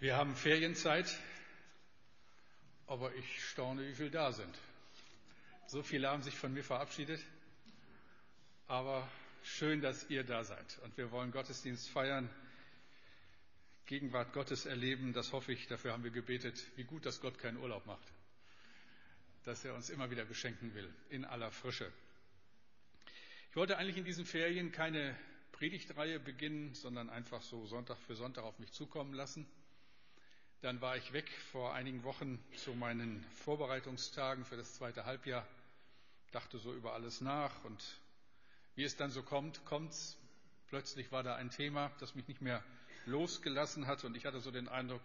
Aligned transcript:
Wir 0.00 0.16
haben 0.16 0.34
Ferienzeit, 0.34 1.14
aber 2.86 3.14
ich 3.16 3.44
staune, 3.50 3.86
wie 3.86 3.94
viele 3.94 4.10
da 4.10 4.32
sind. 4.32 4.58
So 5.66 5.82
viele 5.82 6.08
haben 6.08 6.22
sich 6.22 6.34
von 6.34 6.54
mir 6.54 6.64
verabschiedet, 6.64 7.20
aber 8.66 9.06
schön, 9.42 9.82
dass 9.82 10.08
ihr 10.08 10.24
da 10.24 10.42
seid. 10.42 10.78
Und 10.84 10.96
wir 10.96 11.10
wollen 11.10 11.32
Gottesdienst 11.32 11.90
feiern, 11.90 12.30
Gegenwart 13.84 14.32
Gottes 14.32 14.64
erleben, 14.64 15.12
das 15.12 15.32
hoffe 15.32 15.52
ich, 15.52 15.66
dafür 15.66 15.92
haben 15.92 16.02
wir 16.02 16.12
gebetet, 16.12 16.64
wie 16.76 16.84
gut, 16.84 17.04
dass 17.04 17.20
Gott 17.20 17.38
keinen 17.38 17.58
Urlaub 17.58 17.84
macht, 17.84 18.08
dass 19.44 19.66
er 19.66 19.74
uns 19.74 19.90
immer 19.90 20.10
wieder 20.10 20.24
beschenken 20.24 20.72
will, 20.72 20.90
in 21.10 21.26
aller 21.26 21.50
Frische. 21.50 21.92
Ich 23.50 23.56
wollte 23.56 23.76
eigentlich 23.76 23.98
in 23.98 24.04
diesen 24.06 24.24
Ferien 24.24 24.72
keine 24.72 25.14
Predigtreihe 25.52 26.18
beginnen, 26.18 26.72
sondern 26.72 27.10
einfach 27.10 27.42
so 27.42 27.66
Sonntag 27.66 27.98
für 27.98 28.16
Sonntag 28.16 28.44
auf 28.44 28.58
mich 28.58 28.72
zukommen 28.72 29.12
lassen. 29.12 29.46
Dann 30.62 30.82
war 30.82 30.96
ich 30.96 31.12
weg 31.14 31.30
vor 31.52 31.72
einigen 31.72 32.04
Wochen 32.04 32.38
zu 32.56 32.74
meinen 32.74 33.24
Vorbereitungstagen 33.44 34.44
für 34.44 34.58
das 34.58 34.74
zweite 34.74 35.06
Halbjahr, 35.06 35.46
dachte 36.32 36.58
so 36.58 36.74
über 36.74 36.92
alles 36.92 37.22
nach 37.22 37.64
und 37.64 37.82
wie 38.74 38.84
es 38.84 38.94
dann 38.96 39.10
so 39.10 39.22
kommt, 39.22 39.64
kommt's. 39.64 40.18
Plötzlich 40.68 41.10
war 41.12 41.22
da 41.22 41.34
ein 41.34 41.50
Thema, 41.50 41.90
das 41.98 42.14
mich 42.14 42.28
nicht 42.28 42.42
mehr 42.42 42.62
losgelassen 43.06 43.86
hat 43.86 44.04
und 44.04 44.16
ich 44.16 44.26
hatte 44.26 44.40
so 44.40 44.50
den 44.50 44.68
Eindruck, 44.68 45.02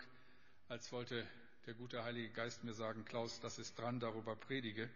als 0.67 0.91
wollte 0.91 1.25
der 1.65 1.73
gute 1.73 2.03
Heilige 2.03 2.29
Geist 2.29 2.63
mir 2.65 2.73
sagen, 2.73 3.05
Klaus, 3.05 3.39
das 3.39 3.57
ist 3.57 3.79
dran, 3.79 3.99
darüber 3.99 4.35
predige. 4.35 4.89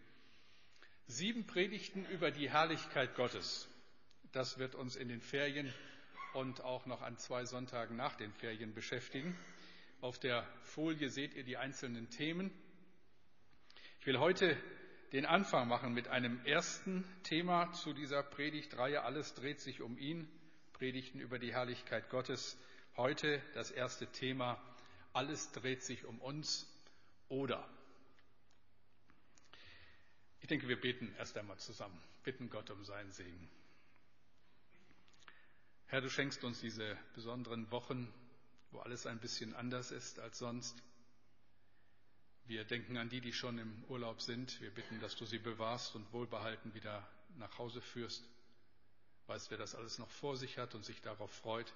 Sieben 1.08 1.48
Predigten 1.48 2.06
über 2.08 2.32
die 2.32 2.50
Herrlichkeit 2.50 3.16
Gottes. 3.16 3.68
Das 4.34 4.60
wird 4.60 4.76
uns 4.76 4.98
in 4.98 5.08
den 5.08 5.22
Ferien 5.22 5.74
und 6.34 6.62
auch 6.62 6.86
noch 6.86 7.02
an 7.02 7.18
zwei 7.18 7.46
Sonntagen 7.46 7.96
nach 7.96 8.16
den 8.16 8.34
Ferien 8.34 8.74
beschäftigen. 8.74 9.36
Auf 10.02 10.18
der 10.18 10.48
Folie 10.64 11.10
seht 11.10 11.34
ihr 11.34 11.44
die 11.44 11.58
einzelnen 11.58 12.10
Themen. 12.10 12.52
Ich 14.00 14.06
will 14.06 14.18
heute 14.18 14.56
den 15.12 15.26
Anfang 15.26 15.68
machen 15.68 15.94
mit 15.94 16.08
einem 16.08 16.40
ersten 16.46 17.04
Thema 17.24 17.74
zu 17.74 17.92
dieser 17.92 18.24
Predigtreihe. 18.24 19.04
Alles 19.04 19.34
dreht 19.34 19.60
sich 19.60 19.82
um 19.82 19.98
ihn. 19.98 20.30
Predigten 20.72 21.20
über 21.20 21.38
die 21.38 21.52
Herrlichkeit 21.52 22.10
Gottes. 22.10 22.58
Heute 22.96 23.42
das 23.54 23.72
erste 23.72 24.08
Thema. 24.08 24.58
Alles 25.12 25.52
dreht 25.52 25.84
sich 25.84 26.06
um 26.06 26.22
uns 26.22 26.66
oder. 27.28 27.68
Ich 30.40 30.48
denke, 30.48 30.70
wir 30.70 30.80
beten 30.80 31.14
erst 31.18 31.38
einmal 31.38 31.58
zusammen. 31.58 32.02
Bitten 32.24 32.50
Gott 32.50 32.70
um 32.70 32.86
seinen 32.86 33.12
Segen. 33.12 33.50
Herr, 35.88 36.00
du 36.00 36.10
schenkst 36.10 36.42
uns 36.46 36.62
diese 36.62 36.98
besonderen 37.16 37.70
Wochen, 37.72 38.14
wo 38.72 38.80
alles 38.80 39.06
ein 39.06 39.20
bisschen 39.20 39.54
anders 39.56 39.92
ist 39.92 40.20
als 40.20 40.40
sonst. 40.40 40.82
Wir 42.46 42.64
denken 42.64 42.98
an 42.98 43.10
die, 43.10 43.22
die 43.22 43.34
schon 43.34 43.60
im 43.60 43.84
Urlaub 43.86 44.22
sind. 44.22 44.60
Wir 44.62 44.72
bitten, 44.72 45.00
dass 45.00 45.16
du 45.16 45.26
sie 45.26 45.38
bewahrst 45.38 45.96
und 45.96 46.12
wohlbehalten 46.14 46.74
wieder 46.74 47.08
nach 47.38 47.58
Hause 47.58 47.82
führst. 47.82 48.24
Weißt, 49.28 49.52
wer 49.52 49.58
das 49.58 49.76
alles 49.76 50.00
noch 50.00 50.10
vor 50.10 50.36
sich 50.36 50.58
hat 50.58 50.74
und 50.74 50.84
sich 50.84 51.02
darauf 51.02 51.32
freut. 51.32 51.72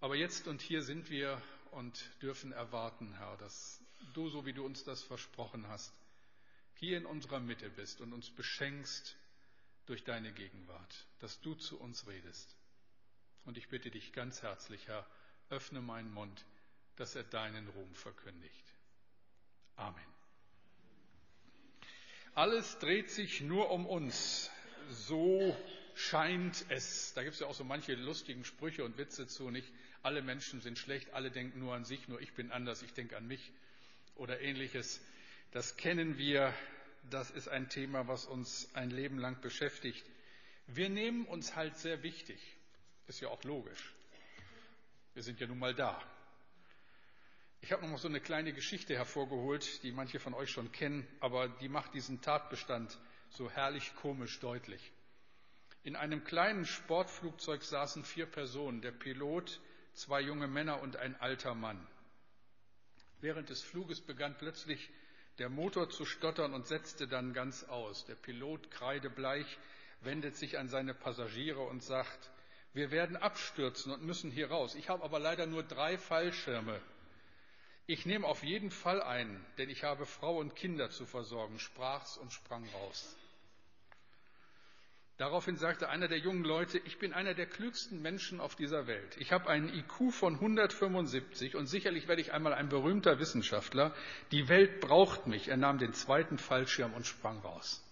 Aber 0.00 0.14
jetzt 0.14 0.46
und 0.46 0.60
hier 0.60 0.82
sind 0.82 1.08
wir 1.08 1.40
und 1.70 2.10
dürfen 2.20 2.52
erwarten, 2.52 3.14
Herr, 3.14 3.36
dass 3.38 3.80
du, 4.12 4.28
so 4.28 4.44
wie 4.44 4.52
du 4.52 4.64
uns 4.64 4.84
das 4.84 5.02
versprochen 5.02 5.66
hast, 5.68 5.94
hier 6.74 6.98
in 6.98 7.06
unserer 7.06 7.40
Mitte 7.40 7.70
bist 7.70 8.02
und 8.02 8.12
uns 8.12 8.30
beschenkst 8.30 9.16
durch 9.86 10.04
deine 10.04 10.32
Gegenwart, 10.32 11.06
dass 11.20 11.40
du 11.40 11.54
zu 11.54 11.80
uns 11.80 12.06
redest. 12.06 12.54
Und 13.44 13.56
ich 13.56 13.68
bitte 13.68 13.90
dich 13.90 14.12
ganz 14.12 14.42
herzlich, 14.42 14.86
Herr, 14.88 15.06
öffne 15.50 15.80
meinen 15.80 16.12
Mund, 16.12 16.44
dass 16.96 17.14
er 17.14 17.24
deinen 17.24 17.68
Ruhm 17.68 17.94
verkündigt. 17.94 18.74
Amen. 19.76 20.16
Alles 22.34 22.78
dreht 22.78 23.10
sich 23.10 23.40
nur 23.40 23.70
um 23.70 23.86
uns. 23.86 24.50
So 24.90 25.56
scheint 25.94 26.66
es. 26.68 27.14
Da 27.14 27.22
gibt 27.22 27.34
es 27.34 27.40
ja 27.40 27.46
auch 27.46 27.54
so 27.54 27.64
manche 27.64 27.94
lustigen 27.94 28.44
Sprüche 28.44 28.84
und 28.84 28.98
Witze 28.98 29.26
zu, 29.26 29.50
nicht? 29.50 29.72
Alle 30.02 30.22
Menschen 30.22 30.60
sind 30.60 30.78
schlecht, 30.78 31.12
alle 31.14 31.30
denken 31.30 31.58
nur 31.58 31.74
an 31.74 31.84
sich, 31.84 32.06
nur 32.08 32.20
ich 32.20 32.34
bin 32.34 32.52
anders, 32.52 32.82
ich 32.82 32.92
denke 32.92 33.16
an 33.16 33.26
mich 33.26 33.52
oder 34.14 34.40
ähnliches. 34.40 35.00
Das 35.52 35.76
kennen 35.76 36.18
wir, 36.18 36.52
das 37.10 37.30
ist 37.30 37.48
ein 37.48 37.68
Thema, 37.68 38.06
was 38.06 38.26
uns 38.26 38.68
ein 38.74 38.90
Leben 38.90 39.18
lang 39.18 39.40
beschäftigt. 39.40 40.04
Wir 40.66 40.90
nehmen 40.90 41.24
uns 41.26 41.56
halt 41.56 41.76
sehr 41.78 42.02
wichtig, 42.02 42.40
ist 43.06 43.20
ja 43.20 43.28
auch 43.28 43.42
logisch. 43.44 43.95
Wir 45.16 45.22
sind 45.22 45.40
ja 45.40 45.46
nun 45.46 45.58
mal 45.58 45.74
da. 45.74 45.98
Ich 47.62 47.72
habe 47.72 47.80
noch 47.80 47.88
mal 47.88 47.96
so 47.96 48.06
eine 48.06 48.20
kleine 48.20 48.52
Geschichte 48.52 48.94
hervorgeholt, 48.94 49.82
die 49.82 49.90
manche 49.90 50.20
von 50.20 50.34
euch 50.34 50.50
schon 50.50 50.72
kennen, 50.72 51.08
aber 51.20 51.48
die 51.48 51.70
macht 51.70 51.94
diesen 51.94 52.20
Tatbestand 52.20 52.98
so 53.30 53.50
herrlich 53.50 53.94
komisch 53.96 54.38
deutlich. 54.40 54.92
In 55.84 55.96
einem 55.96 56.22
kleinen 56.22 56.66
Sportflugzeug 56.66 57.62
saßen 57.62 58.04
vier 58.04 58.26
Personen, 58.26 58.82
der 58.82 58.92
Pilot, 58.92 59.58
zwei 59.94 60.20
junge 60.20 60.48
Männer 60.48 60.82
und 60.82 60.98
ein 60.98 61.18
alter 61.18 61.54
Mann. 61.54 61.86
Während 63.22 63.48
des 63.48 63.62
Fluges 63.62 64.02
begann 64.02 64.36
plötzlich 64.36 64.90
der 65.38 65.48
Motor 65.48 65.88
zu 65.88 66.04
stottern 66.04 66.52
und 66.52 66.66
setzte 66.66 67.08
dann 67.08 67.32
ganz 67.32 67.64
aus. 67.64 68.04
Der 68.04 68.16
Pilot, 68.16 68.70
kreidebleich, 68.70 69.46
wendet 70.02 70.36
sich 70.36 70.58
an 70.58 70.68
seine 70.68 70.92
Passagiere 70.92 71.62
und 71.62 71.82
sagt, 71.82 72.30
wir 72.76 72.90
werden 72.90 73.16
abstürzen 73.16 73.90
und 73.90 74.02
müssen 74.02 74.30
hier 74.30 74.50
raus. 74.50 74.74
Ich 74.74 74.90
habe 74.90 75.02
aber 75.02 75.18
leider 75.18 75.46
nur 75.46 75.62
drei 75.62 75.96
Fallschirme. 75.96 76.78
Ich 77.86 78.04
nehme 78.04 78.26
auf 78.26 78.42
jeden 78.42 78.70
Fall 78.70 79.02
einen, 79.02 79.44
denn 79.56 79.70
ich 79.70 79.82
habe 79.82 80.04
Frau 80.04 80.36
und 80.38 80.54
Kinder 80.54 80.90
zu 80.90 81.06
versorgen, 81.06 81.58
sprach's 81.58 82.18
und 82.18 82.32
sprang 82.32 82.68
raus. 82.74 83.16
Daraufhin 85.16 85.56
sagte 85.56 85.88
einer 85.88 86.08
der 86.08 86.18
jungen 86.18 86.44
Leute, 86.44 86.76
ich 86.84 86.98
bin 86.98 87.14
einer 87.14 87.32
der 87.32 87.46
klügsten 87.46 88.02
Menschen 88.02 88.40
auf 88.40 88.54
dieser 88.56 88.86
Welt. 88.86 89.16
Ich 89.18 89.32
habe 89.32 89.48
einen 89.48 89.70
IQ 89.70 90.12
von 90.12 90.34
175 90.34 91.56
und 91.56 91.68
sicherlich 91.68 92.08
werde 92.08 92.20
ich 92.20 92.34
einmal 92.34 92.52
ein 92.52 92.68
berühmter 92.68 93.18
Wissenschaftler. 93.18 93.94
Die 94.32 94.50
Welt 94.50 94.80
braucht 94.80 95.26
mich. 95.26 95.48
Er 95.48 95.56
nahm 95.56 95.78
den 95.78 95.94
zweiten 95.94 96.36
Fallschirm 96.36 96.92
und 96.92 97.06
sprang 97.06 97.38
raus. 97.38 97.85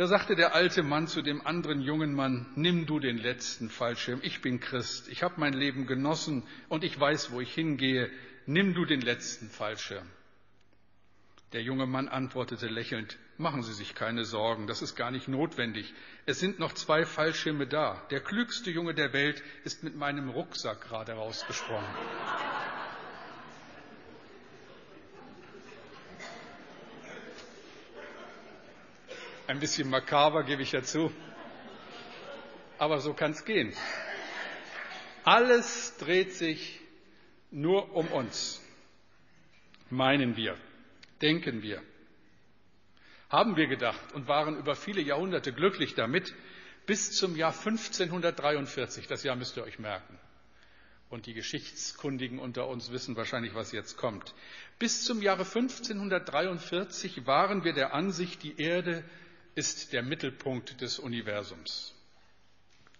Da 0.00 0.06
sagte 0.06 0.34
der 0.34 0.54
alte 0.54 0.82
Mann 0.82 1.08
zu 1.08 1.20
dem 1.20 1.46
anderen 1.46 1.82
jungen 1.82 2.14
Mann, 2.14 2.46
nimm 2.54 2.86
du 2.86 3.00
den 3.00 3.18
letzten 3.18 3.68
Fallschirm, 3.68 4.20
ich 4.22 4.40
bin 4.40 4.58
Christ, 4.58 5.08
ich 5.08 5.22
habe 5.22 5.34
mein 5.36 5.52
Leben 5.52 5.86
genossen 5.86 6.42
und 6.70 6.84
ich 6.84 6.98
weiß, 6.98 7.32
wo 7.32 7.42
ich 7.42 7.52
hingehe, 7.52 8.10
nimm 8.46 8.72
du 8.72 8.86
den 8.86 9.02
letzten 9.02 9.50
Fallschirm. 9.50 10.08
Der 11.52 11.60
junge 11.60 11.84
Mann 11.84 12.08
antwortete 12.08 12.66
lächelnd, 12.66 13.18
machen 13.36 13.62
Sie 13.62 13.74
sich 13.74 13.94
keine 13.94 14.24
Sorgen, 14.24 14.66
das 14.66 14.80
ist 14.80 14.96
gar 14.96 15.10
nicht 15.10 15.28
notwendig. 15.28 15.92
Es 16.24 16.40
sind 16.40 16.58
noch 16.58 16.72
zwei 16.72 17.04
Fallschirme 17.04 17.66
da. 17.66 18.00
Der 18.10 18.20
klügste 18.20 18.70
Junge 18.70 18.94
der 18.94 19.12
Welt 19.12 19.42
ist 19.64 19.84
mit 19.84 19.96
meinem 19.96 20.30
Rucksack 20.30 20.80
gerade 20.80 21.12
rausgesprungen. 21.12 21.84
Ein 29.50 29.58
bisschen 29.58 29.90
makaber, 29.90 30.44
gebe 30.44 30.62
ich 30.62 30.70
ja 30.70 30.84
zu. 30.84 31.12
Aber 32.78 33.00
so 33.00 33.14
kann 33.14 33.32
es 33.32 33.44
gehen. 33.44 33.74
Alles 35.24 35.96
dreht 35.98 36.34
sich 36.34 36.78
nur 37.50 37.96
um 37.96 38.06
uns, 38.12 38.62
meinen 39.90 40.36
wir 40.36 40.56
denken 41.20 41.62
wir. 41.62 41.82
Haben 43.28 43.56
wir 43.56 43.66
gedacht 43.66 44.12
und 44.12 44.28
waren 44.28 44.56
über 44.56 44.76
viele 44.76 45.00
Jahrhunderte 45.00 45.52
glücklich 45.52 45.96
damit, 45.96 46.32
bis 46.86 47.10
zum 47.10 47.34
Jahr 47.34 47.52
1543. 47.52 49.08
Das 49.08 49.24
Jahr 49.24 49.34
müsst 49.34 49.56
ihr 49.56 49.64
euch 49.64 49.80
merken. 49.80 50.16
Und 51.08 51.26
die 51.26 51.34
Geschichtskundigen 51.34 52.38
unter 52.38 52.68
uns 52.68 52.92
wissen 52.92 53.16
wahrscheinlich, 53.16 53.56
was 53.56 53.72
jetzt 53.72 53.96
kommt. 53.96 54.32
Bis 54.78 55.04
zum 55.04 55.20
Jahre 55.20 55.42
1543 55.42 57.26
waren 57.26 57.64
wir 57.64 57.72
der 57.72 57.94
Ansicht, 57.94 58.44
die 58.44 58.60
Erde 58.60 59.02
ist 59.54 59.92
der 59.92 60.02
Mittelpunkt 60.02 60.80
des 60.80 60.98
Universums. 60.98 61.94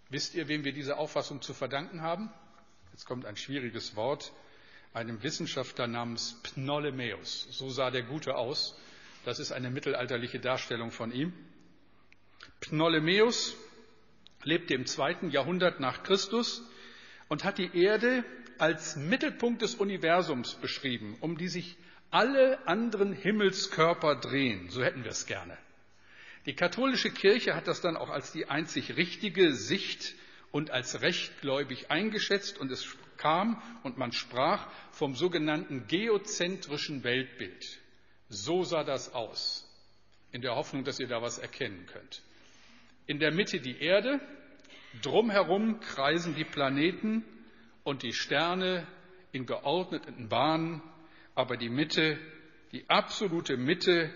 Wisst 0.08 0.34
ihr, 0.34 0.48
wem 0.48 0.64
wir 0.64 0.72
diese 0.72 0.96
Auffassung 0.96 1.40
zu 1.42 1.54
verdanken 1.54 2.02
haben? 2.02 2.30
Jetzt 2.92 3.06
kommt 3.06 3.26
ein 3.26 3.36
schwieriges 3.36 3.96
Wort 3.96 4.32
einem 4.92 5.22
Wissenschaftler 5.22 5.86
namens 5.86 6.40
Ptolemäus. 6.42 7.46
So 7.50 7.70
sah 7.70 7.90
der 7.90 8.02
Gute 8.02 8.34
aus. 8.34 8.76
Das 9.24 9.38
ist 9.38 9.52
eine 9.52 9.70
mittelalterliche 9.70 10.40
Darstellung 10.40 10.90
von 10.90 11.12
ihm. 11.12 11.32
Ptolemäus 12.60 13.54
lebte 14.42 14.74
im 14.74 14.86
zweiten 14.86 15.30
Jahrhundert 15.30 15.78
nach 15.80 16.02
Christus 16.02 16.62
und 17.28 17.44
hat 17.44 17.58
die 17.58 17.70
Erde 17.78 18.24
als 18.58 18.96
Mittelpunkt 18.96 19.62
des 19.62 19.74
Universums 19.74 20.54
beschrieben, 20.54 21.16
um 21.20 21.38
die 21.38 21.48
sich 21.48 21.76
alle 22.10 22.66
anderen 22.66 23.12
Himmelskörper 23.12 24.16
drehen. 24.16 24.68
So 24.70 24.82
hätten 24.82 25.04
wir 25.04 25.10
es 25.10 25.26
gerne. 25.26 25.56
Die 26.46 26.54
katholische 26.54 27.10
Kirche 27.10 27.54
hat 27.54 27.68
das 27.68 27.80
dann 27.80 27.96
auch 27.96 28.08
als 28.08 28.32
die 28.32 28.48
einzig 28.48 28.96
richtige 28.96 29.52
Sicht 29.52 30.14
und 30.52 30.70
als 30.70 31.02
rechtgläubig 31.02 31.90
eingeschätzt 31.90 32.58
und 32.58 32.70
es 32.70 32.96
kam 33.18 33.62
und 33.82 33.98
man 33.98 34.12
sprach 34.12 34.66
vom 34.90 35.14
sogenannten 35.14 35.86
geozentrischen 35.86 37.04
Weltbild. 37.04 37.78
So 38.28 38.62
sah 38.62 38.84
das 38.84 39.12
aus, 39.12 39.68
in 40.32 40.40
der 40.40 40.54
Hoffnung, 40.54 40.84
dass 40.84 40.98
ihr 40.98 41.08
da 41.08 41.20
was 41.20 41.38
erkennen 41.38 41.86
könnt. 41.86 42.22
In 43.06 43.18
der 43.18 43.32
Mitte 43.32 43.60
die 43.60 43.78
Erde, 43.78 44.20
drumherum 45.02 45.80
kreisen 45.80 46.34
die 46.34 46.44
Planeten 46.44 47.22
und 47.84 48.02
die 48.02 48.14
Sterne 48.14 48.86
in 49.32 49.44
geordneten 49.46 50.28
Bahnen, 50.28 50.82
aber 51.34 51.56
die 51.56 51.68
Mitte, 51.68 52.18
die 52.72 52.88
absolute 52.88 53.56
Mitte 53.56 54.10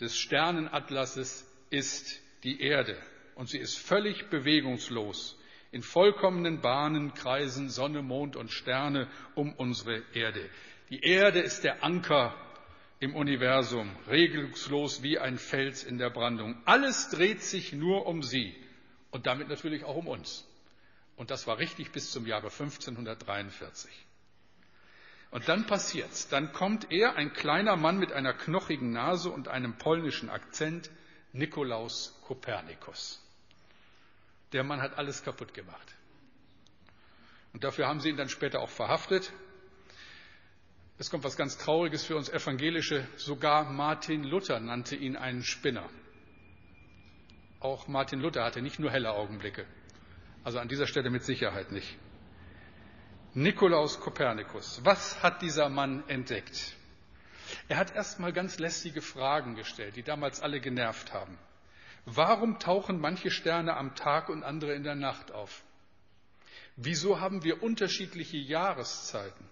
des 0.00 0.16
Sternenatlases 0.18 1.50
ist 1.70 2.20
die 2.42 2.60
Erde 2.60 2.96
und 3.34 3.48
sie 3.48 3.58
ist 3.58 3.78
völlig 3.78 4.28
bewegungslos. 4.30 5.38
In 5.72 5.82
vollkommenen 5.82 6.60
Bahnen 6.60 7.14
kreisen 7.14 7.68
Sonne, 7.68 8.02
Mond 8.02 8.36
und 8.36 8.50
Sterne 8.50 9.08
um 9.34 9.52
unsere 9.54 10.02
Erde. 10.12 10.48
Die 10.90 11.00
Erde 11.00 11.40
ist 11.40 11.64
der 11.64 11.82
Anker 11.82 12.34
im 13.00 13.16
Universum, 13.16 13.90
regungslos 14.08 15.02
wie 15.02 15.18
ein 15.18 15.36
Fels 15.36 15.82
in 15.82 15.98
der 15.98 16.10
Brandung. 16.10 16.56
Alles 16.64 17.08
dreht 17.08 17.42
sich 17.42 17.72
nur 17.72 18.06
um 18.06 18.22
sie 18.22 18.54
und 19.10 19.26
damit 19.26 19.48
natürlich 19.48 19.84
auch 19.84 19.96
um 19.96 20.06
uns. 20.06 20.46
Und 21.16 21.30
das 21.30 21.46
war 21.46 21.58
richtig 21.58 21.92
bis 21.92 22.10
zum 22.10 22.26
Jahre 22.26 22.50
1543. 22.50 23.90
Und 25.30 25.48
dann 25.48 25.66
passiert's. 25.66 26.28
Dann 26.28 26.52
kommt 26.52 26.92
er, 26.92 27.16
ein 27.16 27.32
kleiner 27.32 27.76
Mann 27.76 27.98
mit 27.98 28.12
einer 28.12 28.32
knochigen 28.32 28.92
Nase 28.92 29.30
und 29.30 29.48
einem 29.48 29.76
polnischen 29.76 30.30
Akzent, 30.30 30.90
Nikolaus 31.34 32.16
Kopernikus. 32.26 33.20
Der 34.52 34.62
Mann 34.62 34.80
hat 34.80 34.96
alles 34.96 35.22
kaputt 35.22 35.52
gemacht. 35.52 35.94
Und 37.52 37.64
dafür 37.64 37.88
haben 37.88 38.00
sie 38.00 38.10
ihn 38.10 38.16
dann 38.16 38.28
später 38.28 38.60
auch 38.60 38.70
verhaftet. 38.70 39.32
Es 40.96 41.10
kommt 41.10 41.24
was 41.24 41.36
ganz 41.36 41.58
Trauriges 41.58 42.04
für 42.04 42.14
uns 42.16 42.28
Evangelische. 42.28 43.06
Sogar 43.16 43.64
Martin 43.64 44.22
Luther 44.22 44.60
nannte 44.60 44.94
ihn 44.94 45.16
einen 45.16 45.42
Spinner. 45.42 45.88
Auch 47.58 47.88
Martin 47.88 48.20
Luther 48.20 48.44
hatte 48.44 48.62
nicht 48.62 48.78
nur 48.78 48.92
helle 48.92 49.12
Augenblicke. 49.12 49.66
Also 50.44 50.60
an 50.60 50.68
dieser 50.68 50.86
Stelle 50.86 51.10
mit 51.10 51.24
Sicherheit 51.24 51.72
nicht. 51.72 51.98
Nikolaus 53.32 53.98
Kopernikus. 53.98 54.84
Was 54.84 55.20
hat 55.20 55.42
dieser 55.42 55.68
Mann 55.68 56.08
entdeckt? 56.08 56.76
Er 57.68 57.76
hat 57.76 57.94
erst 57.94 58.20
mal 58.20 58.32
ganz 58.32 58.58
lästige 58.58 59.02
Fragen 59.02 59.54
gestellt, 59.54 59.96
die 59.96 60.02
damals 60.02 60.40
alle 60.40 60.60
genervt 60.60 61.12
haben. 61.12 61.38
Warum 62.06 62.58
tauchen 62.58 63.00
manche 63.00 63.30
Sterne 63.30 63.76
am 63.76 63.94
Tag 63.94 64.28
und 64.28 64.42
andere 64.42 64.74
in 64.74 64.84
der 64.84 64.94
Nacht 64.94 65.32
auf? 65.32 65.62
Wieso 66.76 67.20
haben 67.20 67.44
wir 67.44 67.62
unterschiedliche 67.62 68.36
Jahreszeiten? 68.36 69.48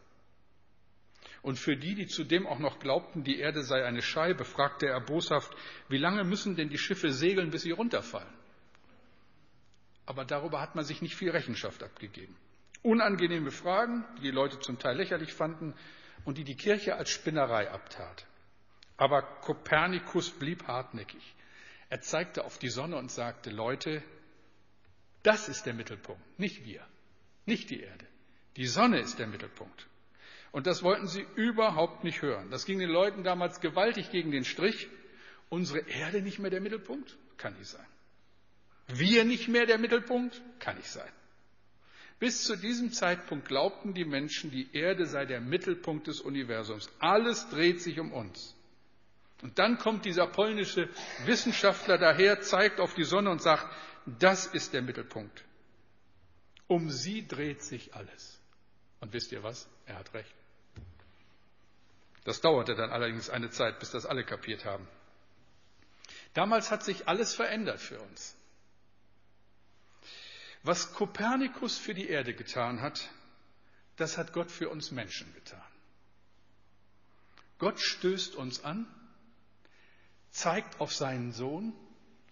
Und 1.40 1.58
für 1.58 1.76
die, 1.76 1.94
die 1.94 2.06
zudem 2.06 2.46
auch 2.46 2.58
noch 2.58 2.78
glaubten, 2.78 3.24
die 3.24 3.38
Erde 3.38 3.62
sei 3.62 3.84
eine 3.84 4.02
Scheibe, 4.02 4.44
fragte 4.44 4.86
er 4.86 5.00
boshaft, 5.00 5.52
wie 5.88 5.98
lange 5.98 6.24
müssen 6.24 6.56
denn 6.56 6.68
die 6.68 6.78
Schiffe 6.78 7.12
segeln, 7.12 7.50
bis 7.50 7.62
sie 7.62 7.72
runterfallen? 7.72 8.32
Aber 10.06 10.24
darüber 10.24 10.60
hat 10.60 10.74
man 10.74 10.84
sich 10.84 11.02
nicht 11.02 11.16
viel 11.16 11.30
Rechenschaft 11.30 11.82
abgegeben. 11.82 12.36
Unangenehme 12.82 13.50
Fragen, 13.50 14.04
die 14.18 14.22
die 14.22 14.30
Leute 14.30 14.58
zum 14.60 14.78
Teil 14.78 14.96
lächerlich 14.96 15.32
fanden 15.32 15.74
und 16.24 16.38
die 16.38 16.44
die 16.44 16.56
Kirche 16.56 16.96
als 16.96 17.10
Spinnerei 17.10 17.70
abtat. 17.70 18.26
Aber 18.96 19.22
Kopernikus 19.22 20.30
blieb 20.30 20.66
hartnäckig. 20.66 21.34
Er 21.88 22.00
zeigte 22.00 22.44
auf 22.44 22.58
die 22.58 22.68
Sonne 22.68 22.96
und 22.96 23.10
sagte, 23.10 23.50
Leute, 23.50 24.02
das 25.22 25.48
ist 25.48 25.66
der 25.66 25.74
Mittelpunkt, 25.74 26.22
nicht 26.38 26.64
wir, 26.64 26.86
nicht 27.46 27.70
die 27.70 27.80
Erde. 27.80 28.06
Die 28.56 28.66
Sonne 28.66 29.00
ist 29.00 29.18
der 29.18 29.26
Mittelpunkt. 29.26 29.86
Und 30.52 30.66
das 30.66 30.82
wollten 30.82 31.06
sie 31.06 31.26
überhaupt 31.34 32.04
nicht 32.04 32.20
hören. 32.20 32.50
Das 32.50 32.66
ging 32.66 32.78
den 32.78 32.90
Leuten 32.90 33.24
damals 33.24 33.60
gewaltig 33.60 34.10
gegen 34.10 34.30
den 34.30 34.44
Strich. 34.44 34.88
Unsere 35.48 35.80
Erde 35.80 36.20
nicht 36.22 36.38
mehr 36.38 36.50
der 36.50 36.60
Mittelpunkt? 36.60 37.16
Kann 37.38 37.54
nicht 37.58 37.70
sein. 37.70 37.86
Wir 38.88 39.24
nicht 39.24 39.48
mehr 39.48 39.64
der 39.64 39.78
Mittelpunkt? 39.78 40.40
Kann 40.58 40.76
nicht 40.76 40.90
sein. 40.90 41.10
Bis 42.22 42.44
zu 42.44 42.54
diesem 42.54 42.92
Zeitpunkt 42.92 43.48
glaubten 43.48 43.94
die 43.94 44.04
Menschen, 44.04 44.52
die 44.52 44.72
Erde 44.76 45.06
sei 45.06 45.24
der 45.26 45.40
Mittelpunkt 45.40 46.06
des 46.06 46.20
Universums. 46.20 46.88
Alles 47.00 47.48
dreht 47.48 47.82
sich 47.82 47.98
um 47.98 48.12
uns. 48.12 48.54
Und 49.42 49.58
dann 49.58 49.76
kommt 49.76 50.04
dieser 50.04 50.28
polnische 50.28 50.88
Wissenschaftler 51.24 51.98
daher, 51.98 52.40
zeigt 52.40 52.78
auf 52.78 52.94
die 52.94 53.02
Sonne 53.02 53.28
und 53.28 53.42
sagt, 53.42 53.66
das 54.06 54.46
ist 54.46 54.72
der 54.72 54.82
Mittelpunkt. 54.82 55.44
Um 56.68 56.90
sie 56.90 57.26
dreht 57.26 57.60
sich 57.60 57.92
alles. 57.92 58.40
Und 59.00 59.12
wisst 59.12 59.32
ihr 59.32 59.42
was? 59.42 59.68
Er 59.86 59.98
hat 59.98 60.14
recht. 60.14 60.36
Das 62.22 62.40
dauerte 62.40 62.76
dann 62.76 62.90
allerdings 62.90 63.30
eine 63.30 63.50
Zeit, 63.50 63.80
bis 63.80 63.90
das 63.90 64.06
alle 64.06 64.22
kapiert 64.22 64.64
haben. 64.64 64.86
Damals 66.34 66.70
hat 66.70 66.84
sich 66.84 67.08
alles 67.08 67.34
verändert 67.34 67.80
für 67.80 67.98
uns. 67.98 68.36
Was 70.62 70.92
Kopernikus 70.92 71.76
für 71.76 71.94
die 71.94 72.08
Erde 72.08 72.34
getan 72.34 72.80
hat, 72.80 73.10
das 73.96 74.16
hat 74.16 74.32
Gott 74.32 74.50
für 74.50 74.68
uns 74.68 74.90
Menschen 74.90 75.32
getan. 75.34 75.62
Gott 77.58 77.80
stößt 77.80 78.34
uns 78.36 78.64
an, 78.64 78.86
zeigt 80.30 80.80
auf 80.80 80.94
seinen 80.94 81.32
Sohn 81.32 81.72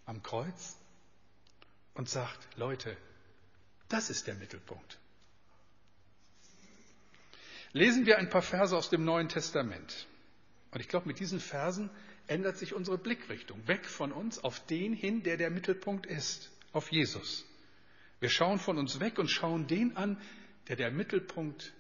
am 0.07 0.23
Kreuz 0.23 0.77
und 1.95 2.09
sagt, 2.09 2.57
Leute, 2.57 2.97
das 3.89 4.11
ist 4.11 4.27
der 4.27 4.35
Mittelpunkt. 4.35 4.99
Lesen 7.73 8.07
wir 8.07 8.19
ein 8.19 8.31
paar 8.31 8.43
Verse 8.43 8.77
aus 8.77 8.91
dem 8.91 9.05
Neuen 9.05 9.29
Testament. 9.29 10.07
Und 10.71 10.81
ich 10.81 10.89
glaube, 10.89 11.07
mit 11.07 11.21
diesen 11.21 11.41
Versen 11.41 11.91
ändert 12.27 12.59
sich 12.59 12.75
unsere 12.75 12.99
Blickrichtung 12.99 13.67
weg 13.69 13.87
von 13.87 14.13
uns 14.13 14.43
auf 14.43 14.65
den 14.67 14.93
hin, 14.93 15.23
der 15.23 15.37
der 15.37 15.51
Mittelpunkt 15.51 16.07
ist, 16.07 16.51
auf 16.73 16.91
Jesus. 16.91 17.45
Wir 18.21 18.29
schauen 18.29 18.59
von 18.59 18.79
uns 18.79 19.01
weg 19.01 19.19
und 19.19 19.31
schauen 19.31 19.67
den 19.67 19.97
an, 19.97 20.21
der 20.69 20.77
der 20.77 20.91
Mittelpunkt 20.91 21.73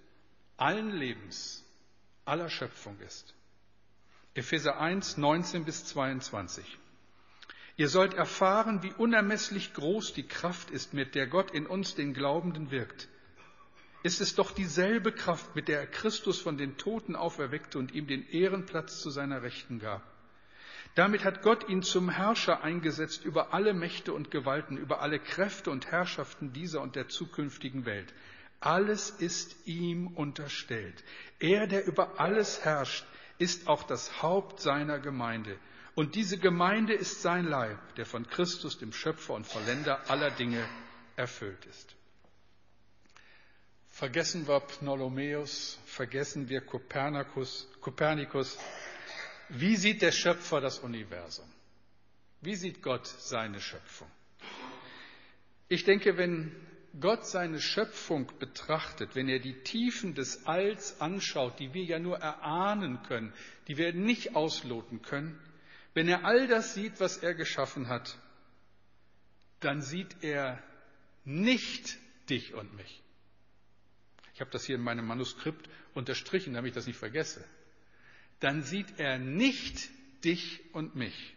allen 0.57 0.91
Lebens, 0.91 1.65
aller 2.25 2.49
Schöpfung 2.49 2.99
ist. 3.01 3.35
Epheser 4.35 4.81
1, 4.81 5.17
19 5.19 5.65
bis 5.65 5.85
22. 5.85 6.79
Ihr 7.77 7.89
sollt 7.89 8.15
erfahren, 8.15 8.83
wie 8.83 8.93
unermesslich 8.93 9.75
groß 9.75 10.13
die 10.13 10.27
Kraft 10.27 10.71
ist, 10.71 10.93
mit 10.95 11.15
der 11.15 11.27
Gott 11.27 11.51
in 11.51 11.67
uns, 11.67 11.95
den 11.95 12.15
Glaubenden, 12.15 12.71
wirkt. 12.71 13.09
Ist 14.03 14.21
es 14.21 14.35
doch 14.35 14.53
dieselbe 14.53 15.13
Kraft, 15.13 15.55
mit 15.55 15.69
der 15.69 15.81
er 15.81 15.87
Christus 15.87 16.41
von 16.41 16.57
den 16.57 16.79
Toten 16.79 17.17
auferweckte 17.17 17.79
und 17.79 17.93
ihm 17.93 18.07
den 18.07 18.27
Ehrenplatz 18.29 19.01
zu 19.01 19.11
seiner 19.11 19.43
Rechten 19.43 19.79
gab. 19.79 20.03
Damit 20.95 21.25
hat 21.25 21.43
Gott 21.43 21.69
ihn 21.69 21.83
zum 21.83 22.11
Herrscher 22.11 22.63
eingesetzt 22.63 23.25
über 23.25 23.55
alle 23.55 23.75
Mächte 23.75 24.13
und 24.13 24.31
Gewalten, 24.31 24.77
über 24.77 25.01
alle 25.01 25.21
Kräfte 25.21 25.71
und 25.71 25.87
Herrschaften 25.87 26.53
dieser 26.53 26.81
und 26.81 26.97
der 26.97 27.09
zukünftigen 27.09 27.85
Welt. 27.85 28.13
Alles 28.59 29.11
ist 29.11 29.67
ihm 29.67 30.09
unterstellt. 30.09 31.05
Er, 31.39 31.67
der 31.67 31.87
über 31.87 32.21
alles 32.21 32.65
herrscht, 32.65 33.07
ist 33.39 33.69
auch 33.69 33.85
das 33.85 34.21
Haupt 34.21 34.61
seiner 34.61 34.99
Gemeinde. 34.99 35.59
Und 35.95 36.15
diese 36.15 36.39
Gemeinde 36.39 36.93
ist 36.93 37.23
sein 37.23 37.47
Leib, 37.47 37.79
der 37.95 38.07
von 38.07 38.27
Christus, 38.27 38.79
dem 38.79 38.93
Schöpfer 38.93 39.35
und 39.35 39.47
Vollender 39.47 40.11
aller 40.11 40.31
Dinge, 40.31 40.67
erfüllt 41.17 41.65
ist. 41.67 41.97
Vergessen 43.89 44.47
wir 44.47 44.61
Ptolomäus, 44.61 45.79
vergessen 45.85 46.49
wir 46.49 46.61
Kopernikus, 46.61 47.69
Kopernikus 47.81 48.59
wie 49.51 49.77
sieht 49.77 50.03
der 50.03 50.13
Schöpfer 50.13 50.61
das 50.61 50.79
Universum? 50.79 51.51
Wie 52.41 52.55
sieht 52.55 52.83
Gott 52.83 53.07
seine 53.07 53.61
Schöpfung? 53.61 54.11
Ich 55.69 55.85
denke, 55.85 56.17
wenn 56.17 56.55
Gott 57.01 57.27
seine 57.27 57.61
Schöpfung 57.61 58.31
betrachtet, 58.39 59.15
wenn 59.15 59.29
er 59.29 59.39
die 59.39 59.55
Tiefen 59.63 60.15
des 60.15 60.47
Alls 60.47 61.01
anschaut, 61.01 61.59
die 61.59 61.75
wir 61.75 61.85
ja 61.85 61.99
nur 61.99 62.19
erahnen 62.19 63.03
können, 63.03 63.33
die 63.69 63.77
wir 63.77 63.93
nicht 63.93 64.35
ausloten 64.35 65.03
können, 65.03 65.39
wenn 65.95 66.09
er 66.09 66.25
all 66.25 66.47
das 66.47 66.75
sieht, 66.75 67.01
was 67.01 67.19
er 67.19 67.35
geschaffen 67.35 67.89
hat, 67.89 68.17
dann 69.61 69.83
sieht 69.83 70.23
er 70.23 70.63
nicht 71.25 71.99
dich 72.29 72.55
und 72.55 72.75
mich. 72.77 73.03
Ich 74.35 74.41
habe 74.41 74.51
das 74.51 74.65
hier 74.65 74.77
in 74.77 74.83
meinem 74.83 75.07
Manuskript 75.07 75.69
unterstrichen, 75.95 76.55
damit 76.55 76.71
ich 76.71 76.75
das 76.75 76.87
nicht 76.87 76.99
vergesse 76.99 77.45
dann 78.41 78.63
sieht 78.63 78.99
er 78.99 79.19
nicht 79.19 79.91
dich 80.25 80.61
und 80.73 80.97
mich. 80.97 81.35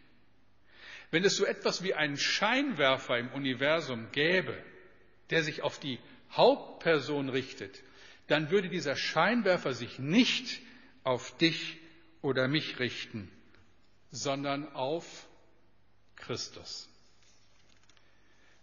Wenn 1.11 1.23
es 1.23 1.35
so 1.35 1.45
etwas 1.45 1.83
wie 1.83 1.93
einen 1.93 2.17
Scheinwerfer 2.17 3.19
im 3.19 3.29
Universum 3.33 4.07
gäbe, 4.11 4.57
der 5.29 5.43
sich 5.43 5.61
auf 5.61 5.79
die 5.79 5.99
Hauptperson 6.31 7.29
richtet, 7.29 7.81
dann 8.27 8.49
würde 8.49 8.69
dieser 8.69 8.95
Scheinwerfer 8.95 9.73
sich 9.73 9.99
nicht 9.99 10.61
auf 11.03 11.37
dich 11.37 11.77
oder 12.21 12.47
mich 12.47 12.79
richten, 12.79 13.29
sondern 14.11 14.73
auf 14.73 15.27
Christus. 16.15 16.89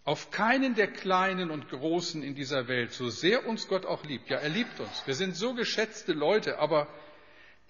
Auf 0.04 0.30
keinen 0.30 0.74
der 0.74 0.90
Kleinen 0.90 1.50
und 1.50 1.68
Großen 1.68 2.22
in 2.22 2.34
dieser 2.34 2.66
Welt, 2.68 2.92
so 2.92 3.10
sehr 3.10 3.46
uns 3.46 3.68
Gott 3.68 3.84
auch 3.84 4.02
liebt. 4.02 4.30
Ja, 4.30 4.38
er 4.38 4.48
liebt 4.48 4.80
uns. 4.80 5.06
Wir 5.06 5.14
sind 5.14 5.36
so 5.36 5.54
geschätzte 5.54 6.14
Leute, 6.14 6.58
aber 6.58 6.88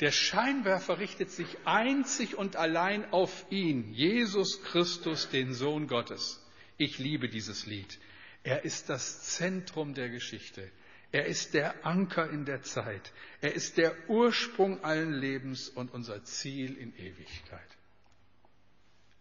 der 0.00 0.12
Scheinwerfer 0.12 0.98
richtet 0.98 1.30
sich 1.30 1.58
einzig 1.66 2.36
und 2.36 2.56
allein 2.56 3.12
auf 3.12 3.46
ihn, 3.50 3.92
Jesus 3.92 4.62
Christus, 4.62 5.28
den 5.28 5.52
Sohn 5.52 5.86
Gottes. 5.86 6.42
Ich 6.78 6.98
liebe 6.98 7.28
dieses 7.28 7.66
Lied. 7.66 7.98
Er 8.42 8.64
ist 8.64 8.88
das 8.88 9.22
Zentrum 9.22 9.92
der 9.92 10.08
Geschichte. 10.08 10.70
Er 11.12 11.26
ist 11.26 11.52
der 11.52 11.84
Anker 11.84 12.30
in 12.30 12.46
der 12.46 12.62
Zeit. 12.62 13.12
Er 13.42 13.54
ist 13.54 13.76
der 13.76 13.94
Ursprung 14.08 14.82
allen 14.84 15.12
Lebens 15.12 15.68
und 15.68 15.92
unser 15.92 16.24
Ziel 16.24 16.76
in 16.76 16.96
Ewigkeit. 16.96 17.76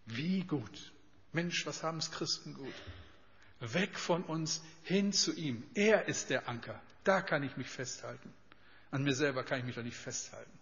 Wie 0.06 0.44
gut. 0.44 0.94
Mensch, 1.34 1.66
was 1.66 1.84
haben 1.84 1.98
es 1.98 2.12
Christen 2.12 2.54
gut? 2.54 2.74
Weg 3.60 4.00
von 4.00 4.24
uns 4.24 4.64
hin 4.84 5.12
zu 5.12 5.36
ihm. 5.36 5.64
Er 5.74 6.08
ist 6.08 6.30
der 6.30 6.48
Anker. 6.48 6.82
Da 7.04 7.22
kann 7.22 7.44
ich 7.44 7.58
mich 7.58 7.68
festhalten. 7.68 8.34
An 8.92 9.04
mir 9.04 9.14
selber 9.14 9.44
kann 9.44 9.60
ich 9.60 9.66
mich 9.66 9.76
doch 9.76 9.84
nicht 9.84 9.98
festhalten. 9.98 10.59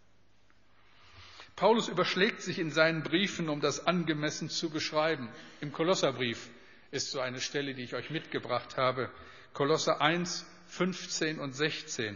Paulus 1.57 1.87
überschlägt 1.87 2.43
sich 2.43 2.59
in 2.59 2.69
seinen 2.69 3.01
Briefen, 3.01 3.49
um 3.49 3.61
das 3.61 3.87
angemessen 3.87 4.47
zu 4.47 4.69
beschreiben. 4.69 5.27
Im 5.59 5.73
Kolosserbrief 5.73 6.49
ist 6.91 7.09
so 7.09 7.19
eine 7.19 7.41
Stelle, 7.41 7.73
die 7.73 7.81
ich 7.81 7.95
euch 7.95 8.11
mitgebracht 8.11 8.77
habe. 8.77 9.09
Kolosser 9.53 9.99
1, 9.99 10.45
15 10.67 11.39
und 11.39 11.53
16. 11.53 12.15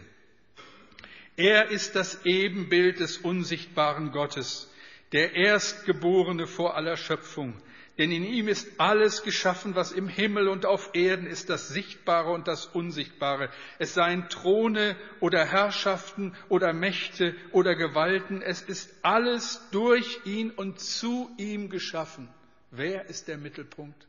Er 1.36 1.70
ist 1.70 1.96
das 1.96 2.24
Ebenbild 2.24 3.00
des 3.00 3.18
unsichtbaren 3.18 4.12
Gottes, 4.12 4.70
der 5.10 5.34
Erstgeborene 5.34 6.46
vor 6.46 6.76
aller 6.76 6.96
Schöpfung. 6.96 7.60
Denn 7.98 8.10
in 8.10 8.24
ihm 8.24 8.48
ist 8.48 8.80
alles 8.80 9.22
geschaffen, 9.22 9.74
was 9.74 9.92
im 9.92 10.08
Himmel 10.08 10.48
und 10.48 10.64
auf 10.64 10.90
Erden 10.94 11.26
ist, 11.26 11.50
das 11.50 11.68
Sichtbare 11.68 12.32
und 12.32 12.48
das 12.48 12.64
Unsichtbare. 12.64 13.50
Es 13.78 13.92
seien 13.92 14.30
Throne 14.30 14.96
oder 15.20 15.44
Herrschaften 15.44 16.34
oder 16.48 16.72
Mächte 16.72 17.34
oder 17.50 17.74
Gewalten. 17.74 18.40
Es 18.40 18.62
ist 18.62 18.90
alles 19.02 19.60
durch 19.72 20.20
ihn 20.24 20.50
und 20.50 20.80
zu 20.80 21.30
ihm 21.36 21.68
geschaffen. 21.68 22.28
Wer 22.70 23.10
ist 23.10 23.28
der 23.28 23.36
Mittelpunkt? 23.36 24.06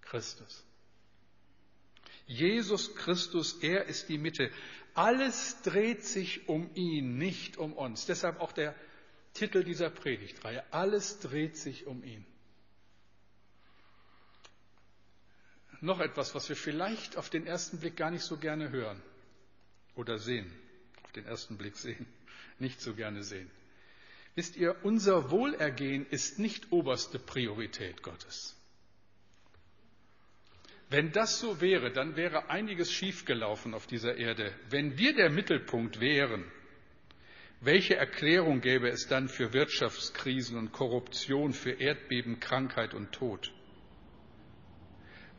Christus. 0.00 0.64
Jesus 2.26 2.96
Christus, 2.96 3.58
er 3.62 3.86
ist 3.86 4.08
die 4.08 4.18
Mitte. 4.18 4.50
Alles 4.94 5.62
dreht 5.62 6.04
sich 6.04 6.48
um 6.48 6.70
ihn, 6.74 7.18
nicht 7.18 7.56
um 7.56 7.72
uns. 7.72 8.04
Deshalb 8.06 8.40
auch 8.40 8.52
der 8.52 8.74
Titel 9.32 9.62
dieser 9.62 9.90
Predigtreihe. 9.90 10.64
Alles 10.72 11.20
dreht 11.20 11.56
sich 11.56 11.86
um 11.86 12.02
ihn. 12.02 12.26
Noch 15.82 15.98
etwas, 15.98 16.32
was 16.36 16.48
wir 16.48 16.54
vielleicht 16.54 17.16
auf 17.16 17.28
den 17.28 17.44
ersten 17.44 17.80
Blick 17.80 17.96
gar 17.96 18.12
nicht 18.12 18.22
so 18.22 18.36
gerne 18.36 18.70
hören 18.70 19.02
oder 19.96 20.16
sehen. 20.16 20.50
Auf 21.02 21.10
den 21.10 21.26
ersten 21.26 21.58
Blick 21.58 21.76
sehen, 21.76 22.06
nicht 22.60 22.80
so 22.80 22.94
gerne 22.94 23.24
sehen. 23.24 23.50
Wisst 24.36 24.56
ihr, 24.56 24.76
unser 24.84 25.32
Wohlergehen 25.32 26.06
ist 26.06 26.38
nicht 26.38 26.70
oberste 26.70 27.18
Priorität 27.18 28.00
Gottes. 28.00 28.56
Wenn 30.88 31.10
das 31.10 31.40
so 31.40 31.60
wäre, 31.60 31.90
dann 31.90 32.14
wäre 32.14 32.48
einiges 32.48 32.92
schiefgelaufen 32.92 33.74
auf 33.74 33.88
dieser 33.88 34.16
Erde. 34.16 34.54
Wenn 34.70 34.98
wir 34.98 35.16
der 35.16 35.30
Mittelpunkt 35.30 35.98
wären, 35.98 36.44
welche 37.60 37.96
Erklärung 37.96 38.60
gäbe 38.60 38.88
es 38.88 39.08
dann 39.08 39.28
für 39.28 39.52
Wirtschaftskrisen 39.52 40.56
und 40.56 40.70
Korruption, 40.70 41.52
für 41.52 41.72
Erdbeben, 41.72 42.38
Krankheit 42.38 42.94
und 42.94 43.10
Tod? 43.10 43.52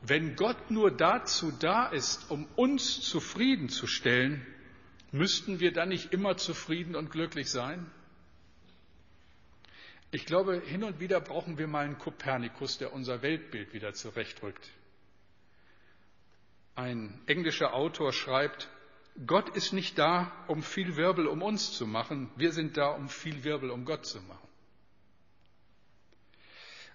Wenn 0.05 0.35
Gott 0.35 0.69
nur 0.69 0.91
dazu 0.91 1.51
da 1.51 1.87
ist, 1.87 2.29
um 2.29 2.45
uns 2.57 2.99
zufriedenzustellen, 3.01 4.45
müssten 5.13 5.61
wir 5.61 5.71
dann 5.71 5.89
nicht 5.89 6.11
immer 6.11 6.35
zufrieden 6.35 6.97
und 6.97 7.09
glücklich 7.09 7.49
sein? 7.49 7.89
Ich 10.11 10.25
glaube, 10.25 10.59
hin 10.59 10.83
und 10.83 10.99
wieder 10.99 11.21
brauchen 11.21 11.57
wir 11.57 11.67
mal 11.67 11.85
einen 11.85 11.97
Kopernikus, 11.97 12.77
der 12.77 12.91
unser 12.91 13.21
Weltbild 13.21 13.73
wieder 13.73 13.93
zurechtrückt. 13.93 14.69
Ein 16.75 17.17
englischer 17.27 17.73
Autor 17.73 18.11
schreibt, 18.11 18.67
Gott 19.25 19.55
ist 19.55 19.71
nicht 19.71 19.97
da, 19.97 20.33
um 20.47 20.63
viel 20.63 20.97
Wirbel 20.97 21.27
um 21.27 21.41
uns 21.41 21.71
zu 21.71 21.87
machen, 21.87 22.29
wir 22.35 22.51
sind 22.51 22.75
da, 22.75 22.89
um 22.89 23.07
viel 23.07 23.45
Wirbel 23.45 23.69
um 23.69 23.85
Gott 23.85 24.05
zu 24.05 24.19
machen. 24.21 24.49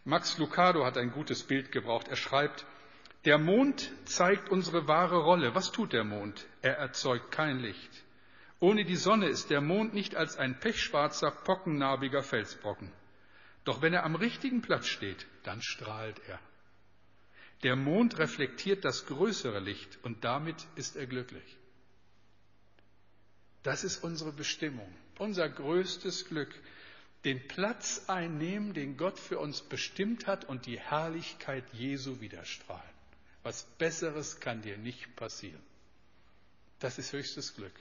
Max 0.04 0.36
Lucado 0.36 0.84
hat 0.84 0.98
ein 0.98 1.10
gutes 1.10 1.42
Bild 1.42 1.72
gebraucht. 1.72 2.08
Er 2.08 2.16
schreibt, 2.16 2.66
der 3.24 3.38
Mond 3.38 3.92
zeigt 4.04 4.48
unsere 4.48 4.86
wahre 4.86 5.18
Rolle. 5.18 5.54
Was 5.54 5.72
tut 5.72 5.92
der 5.92 6.04
Mond? 6.04 6.46
Er 6.62 6.78
erzeugt 6.78 7.32
kein 7.32 7.58
Licht. 7.58 8.04
Ohne 8.60 8.84
die 8.84 8.96
Sonne 8.96 9.28
ist 9.28 9.50
der 9.50 9.60
Mond 9.60 9.92
nicht 9.94 10.16
als 10.16 10.36
ein 10.36 10.58
pechschwarzer, 10.58 11.30
pockennarbiger 11.30 12.22
Felsbrocken. 12.22 12.92
Doch 13.64 13.82
wenn 13.82 13.92
er 13.92 14.04
am 14.04 14.14
richtigen 14.14 14.62
Platz 14.62 14.86
steht, 14.86 15.26
dann 15.42 15.62
strahlt 15.62 16.20
er. 16.28 16.38
Der 17.64 17.76
Mond 17.76 18.18
reflektiert 18.18 18.84
das 18.84 19.06
größere 19.06 19.58
Licht 19.58 19.98
und 20.02 20.24
damit 20.24 20.66
ist 20.76 20.96
er 20.96 21.06
glücklich. 21.06 21.56
Das 23.64 23.82
ist 23.82 24.02
unsere 24.04 24.32
Bestimmung, 24.32 24.92
unser 25.18 25.48
größtes 25.48 26.28
Glück, 26.28 26.54
den 27.24 27.46
Platz 27.48 28.04
einnehmen, 28.06 28.74
den 28.74 28.96
Gott 28.96 29.18
für 29.18 29.40
uns 29.40 29.60
bestimmt 29.60 30.28
hat 30.28 30.44
und 30.44 30.66
die 30.66 30.78
Herrlichkeit 30.78 31.64
Jesu 31.72 32.20
widerstrahlen. 32.20 32.97
Was 33.42 33.64
Besseres 33.78 34.40
kann 34.40 34.62
dir 34.62 34.76
nicht 34.76 35.14
passieren. 35.16 35.62
Das 36.80 36.98
ist 36.98 37.12
höchstes 37.12 37.54
Glück. 37.54 37.72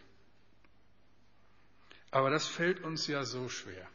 Aber 2.11 2.29
das 2.29 2.47
fällt 2.47 2.83
uns 2.83 3.07
ja 3.07 3.25
so 3.25 3.49
schwer. 3.49 3.87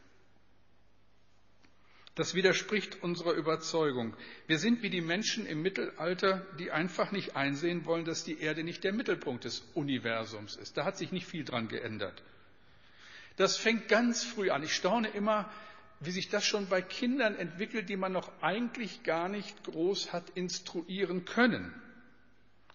Das 2.15 2.35
widerspricht 2.35 3.01
unserer 3.01 3.33
Überzeugung. 3.33 4.15
Wir 4.45 4.59
sind 4.59 4.83
wie 4.83 4.91
die 4.91 5.01
Menschen 5.01 5.47
im 5.47 5.63
Mittelalter, 5.63 6.45
die 6.59 6.69
einfach 6.69 7.11
nicht 7.11 7.35
einsehen 7.35 7.85
wollen, 7.85 8.05
dass 8.05 8.23
die 8.23 8.39
Erde 8.39 8.63
nicht 8.63 8.83
der 8.83 8.93
Mittelpunkt 8.93 9.45
des 9.45 9.61
Universums 9.73 10.55
ist. 10.55 10.77
Da 10.77 10.85
hat 10.85 10.95
sich 10.95 11.11
nicht 11.11 11.25
viel 11.25 11.43
dran 11.43 11.69
geändert. 11.69 12.21
Das 13.35 13.57
fängt 13.57 13.87
ganz 13.87 14.23
früh 14.23 14.51
an. 14.51 14.61
Ich 14.61 14.75
staune 14.75 15.09
immer, 15.09 15.51
wie 16.05 16.11
sich 16.11 16.29
das 16.29 16.45
schon 16.45 16.67
bei 16.67 16.81
Kindern 16.81 17.35
entwickelt, 17.35 17.89
die 17.89 17.97
man 17.97 18.11
noch 18.11 18.31
eigentlich 18.41 19.03
gar 19.03 19.29
nicht 19.29 19.63
groß 19.63 20.13
hat 20.13 20.29
instruieren 20.31 21.25
können. 21.25 21.73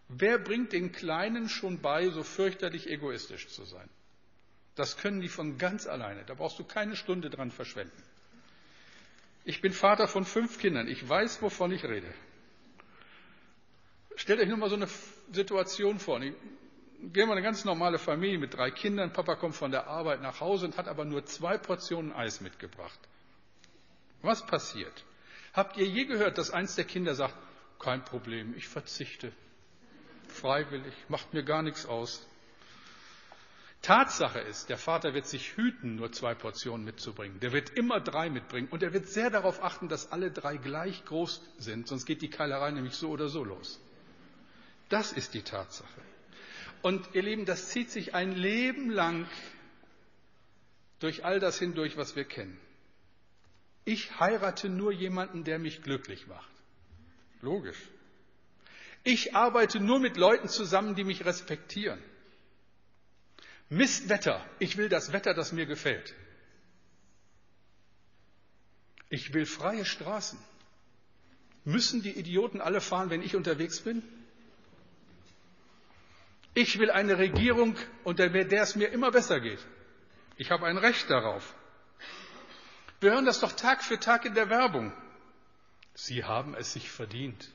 Wer 0.09 0.39
bringt 0.39 0.73
den 0.73 0.93
Kleinen 0.93 1.49
schon 1.49 1.81
bei, 1.81 2.09
so 2.09 2.23
fürchterlich 2.23 2.89
egoistisch 2.89 3.49
zu 3.49 3.65
sein? 3.65 3.89
Das 4.75 4.97
können 4.97 5.21
die 5.21 5.29
von 5.29 5.59
ganz 5.59 5.87
alleine. 5.87 6.25
Da 6.25 6.35
brauchst 6.35 6.59
du 6.59 6.65
keine 6.65 6.97
Stunde 6.97 7.29
dran 7.31 7.51
verschwenden. 7.51 8.03
Ich 9.45 9.61
bin 9.61 9.73
Vater 9.73 10.09
von 10.09 10.25
fünf 10.25 10.59
Kindern. 10.59 10.89
Ich 10.89 11.07
weiß, 11.07 11.43
wovon 11.43 11.73
ich 11.73 11.85
rede. 11.85 12.13
Stellt 14.17 14.41
euch 14.41 14.49
nur 14.49 14.57
mal 14.57 14.71
so 14.71 14.77
eine 14.77 14.89
Situation 15.33 15.99
vor. 15.99 16.21
Wir 16.21 17.23
haben 17.23 17.31
eine 17.31 17.43
ganz 17.43 17.65
normale 17.65 17.99
Familie 17.99 18.39
mit 18.39 18.55
drei 18.55 18.71
Kindern. 18.71 19.13
Papa 19.13 19.37
kommt 19.37 19.55
von 19.55 19.71
der 19.71 19.87
Arbeit 19.87 20.23
nach 20.23 20.41
Hause 20.41 20.67
und 20.67 20.77
hat 20.77 20.89
aber 20.89 21.05
nur 21.05 21.25
zwei 21.25 21.59
Portionen 21.59 22.13
Eis 22.13 22.41
mitgebracht. 22.41 22.99
Was 24.23 24.45
passiert? 24.47 25.05
Habt 25.53 25.77
ihr 25.77 25.87
je 25.87 26.05
gehört, 26.05 26.39
dass 26.39 26.51
eins 26.51 26.75
der 26.75 26.85
Kinder 26.85 27.15
sagt, 27.15 27.35
kein 27.79 28.05
Problem, 28.05 28.55
ich 28.57 28.69
verzichte. 28.69 29.33
Freiwillig, 30.29 30.95
macht 31.09 31.33
mir 31.33 31.43
gar 31.43 31.63
nichts 31.63 31.87
aus. 31.87 32.27
Tatsache 33.83 34.41
ist, 34.41 34.69
der 34.69 34.77
Vater 34.77 35.15
wird 35.15 35.27
sich 35.27 35.57
hüten, 35.57 35.95
nur 35.95 36.11
zwei 36.11 36.35
Portionen 36.35 36.85
mitzubringen. 36.85 37.39
Der 37.41 37.53
wird 37.53 37.71
immer 37.71 38.01
drei 38.01 38.29
mitbringen 38.29 38.69
und 38.69 38.83
er 38.83 38.93
wird 38.93 39.07
sehr 39.07 39.31
darauf 39.31 39.63
achten, 39.63 39.89
dass 39.89 40.11
alle 40.11 40.33
drei 40.33 40.57
gleich 40.57 41.05
groß 41.05 41.41
sind, 41.59 41.87
sonst 41.87 42.05
geht 42.05 42.21
die 42.23 42.31
Keilerei 42.31 42.73
nämlich 42.73 42.95
so 42.95 43.11
oder 43.11 43.29
so 43.29 43.45
los. 43.45 43.81
Das 44.89 45.13
ist 45.13 45.35
die 45.35 45.43
Tatsache. 45.43 46.01
Und 46.83 47.15
ihr 47.15 47.23
Lieben, 47.23 47.45
das 47.45 47.69
zieht 47.69 47.91
sich 47.91 48.15
ein 48.15 48.33
Leben 48.33 48.91
lang 48.91 49.27
durch 50.99 51.25
all 51.25 51.39
das 51.39 51.59
hindurch, 51.59 51.97
was 51.97 52.17
wir 52.17 52.25
kennen. 52.25 52.59
Ich 53.89 54.21
heirate 54.21 54.69
nur 54.69 54.93
jemanden, 54.93 55.45
der 55.45 55.59
mich 55.59 55.83
glücklich 55.83 56.27
macht. 56.27 56.51
Logisch. 57.41 57.79
Ich 59.03 59.35
arbeite 59.35 59.81
nur 59.81 59.99
mit 59.99 60.19
Leuten 60.19 60.51
zusammen, 60.51 60.95
die 60.95 61.05
mich 61.05 61.25
respektieren. 61.25 61.99
Mistwetter. 63.71 64.45
Ich 64.59 64.77
will 64.77 64.91
das 64.91 65.13
Wetter, 65.15 65.33
das 65.33 65.53
mir 65.53 65.65
gefällt. 65.65 66.15
Ich 69.09 69.33
will 69.33 69.47
freie 69.47 69.87
Straßen. 69.87 70.39
Müssen 71.65 72.03
die 72.03 72.13
Idioten 72.13 72.61
alle 72.61 72.83
fahren, 72.83 73.09
wenn 73.09 73.23
ich 73.23 73.37
unterwegs 73.37 73.81
bin? 73.81 74.03
Ich 76.53 76.79
will 76.79 76.91
eine 76.91 77.17
Regierung, 77.17 77.75
unter 78.05 78.29
der 78.29 78.63
es 78.63 78.77
mir 78.77 78.89
immer 78.89 79.11
besser 79.11 79.41
geht. 79.41 79.65
Ich 80.37 80.51
habe 80.51 80.67
ein 80.67 80.77
Recht 80.77 81.09
darauf. 81.09 81.55
Wir 83.01 83.13
hören 83.13 83.27
das 83.27 83.39
doch 83.41 83.53
Tag 83.53 83.85
für 83.85 84.01
Tag 84.01 84.25
in 84.25 84.35
der 84.35 84.51
Werbung. 84.51 84.93
Sie 85.95 86.25
haben 86.25 86.55
es 86.55 86.73
sich 86.73 86.91
verdient. 86.91 87.49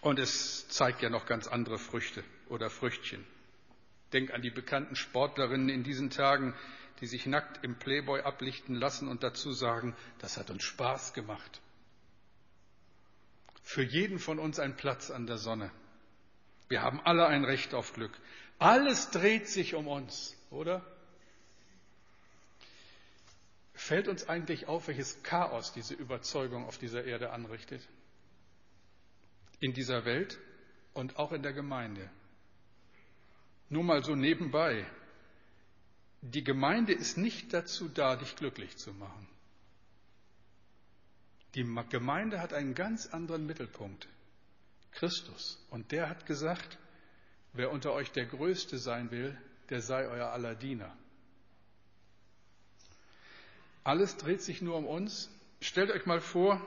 Und 0.00 0.18
es 0.18 0.68
zeigt 0.68 1.02
ja 1.02 1.10
noch 1.10 1.26
ganz 1.26 1.46
andere 1.46 1.78
Früchte 1.78 2.24
oder 2.48 2.70
Früchtchen. 2.70 3.26
Denk 4.14 4.32
an 4.32 4.40
die 4.40 4.50
bekannten 4.50 4.96
Sportlerinnen 4.96 5.68
in 5.68 5.82
diesen 5.82 6.08
Tagen, 6.08 6.54
die 7.00 7.06
sich 7.06 7.26
nackt 7.26 7.62
im 7.62 7.78
Playboy 7.78 8.22
ablichten 8.22 8.74
lassen 8.74 9.06
und 9.06 9.22
dazu 9.22 9.52
sagen, 9.52 9.94
das 10.20 10.38
hat 10.38 10.48
uns 10.48 10.62
Spaß 10.62 11.12
gemacht. 11.12 11.60
Für 13.62 13.82
jeden 13.82 14.18
von 14.18 14.38
uns 14.38 14.58
ein 14.58 14.76
Platz 14.76 15.10
an 15.10 15.26
der 15.26 15.36
Sonne. 15.36 15.70
Wir 16.68 16.80
haben 16.80 17.00
alle 17.04 17.26
ein 17.26 17.44
Recht 17.44 17.74
auf 17.74 17.92
Glück. 17.92 18.12
Alles 18.58 19.10
dreht 19.10 19.46
sich 19.46 19.74
um 19.74 19.88
uns, 19.88 20.34
oder? 20.50 20.82
Fällt 23.88 24.06
uns 24.06 24.28
eigentlich 24.28 24.68
auf, 24.68 24.86
welches 24.88 25.22
Chaos 25.22 25.72
diese 25.72 25.94
Überzeugung 25.94 26.66
auf 26.66 26.76
dieser 26.76 27.04
Erde 27.04 27.30
anrichtet? 27.30 27.80
In 29.60 29.72
dieser 29.72 30.04
Welt 30.04 30.38
und 30.92 31.18
auch 31.18 31.32
in 31.32 31.42
der 31.42 31.54
Gemeinde. 31.54 32.10
Nur 33.70 33.84
mal 33.84 34.04
so 34.04 34.14
nebenbei. 34.14 34.84
Die 36.20 36.44
Gemeinde 36.44 36.92
ist 36.92 37.16
nicht 37.16 37.54
dazu 37.54 37.88
da, 37.88 38.16
dich 38.16 38.36
glücklich 38.36 38.76
zu 38.76 38.92
machen. 38.92 39.26
Die 41.54 41.64
Gemeinde 41.88 42.42
hat 42.42 42.52
einen 42.52 42.74
ganz 42.74 43.06
anderen 43.06 43.46
Mittelpunkt. 43.46 44.06
Christus. 44.92 45.66
Und 45.70 45.92
der 45.92 46.10
hat 46.10 46.26
gesagt, 46.26 46.76
wer 47.54 47.72
unter 47.72 47.94
euch 47.94 48.12
der 48.12 48.26
Größte 48.26 48.76
sein 48.76 49.10
will, 49.10 49.34
der 49.70 49.80
sei 49.80 50.06
euer 50.06 50.28
aller 50.28 50.54
Diener. 50.54 50.94
Alles 53.88 54.18
dreht 54.18 54.42
sich 54.42 54.60
nur 54.60 54.76
um 54.76 54.86
uns. 54.86 55.30
Stellt 55.62 55.90
euch 55.90 56.04
mal 56.04 56.20
vor, 56.20 56.60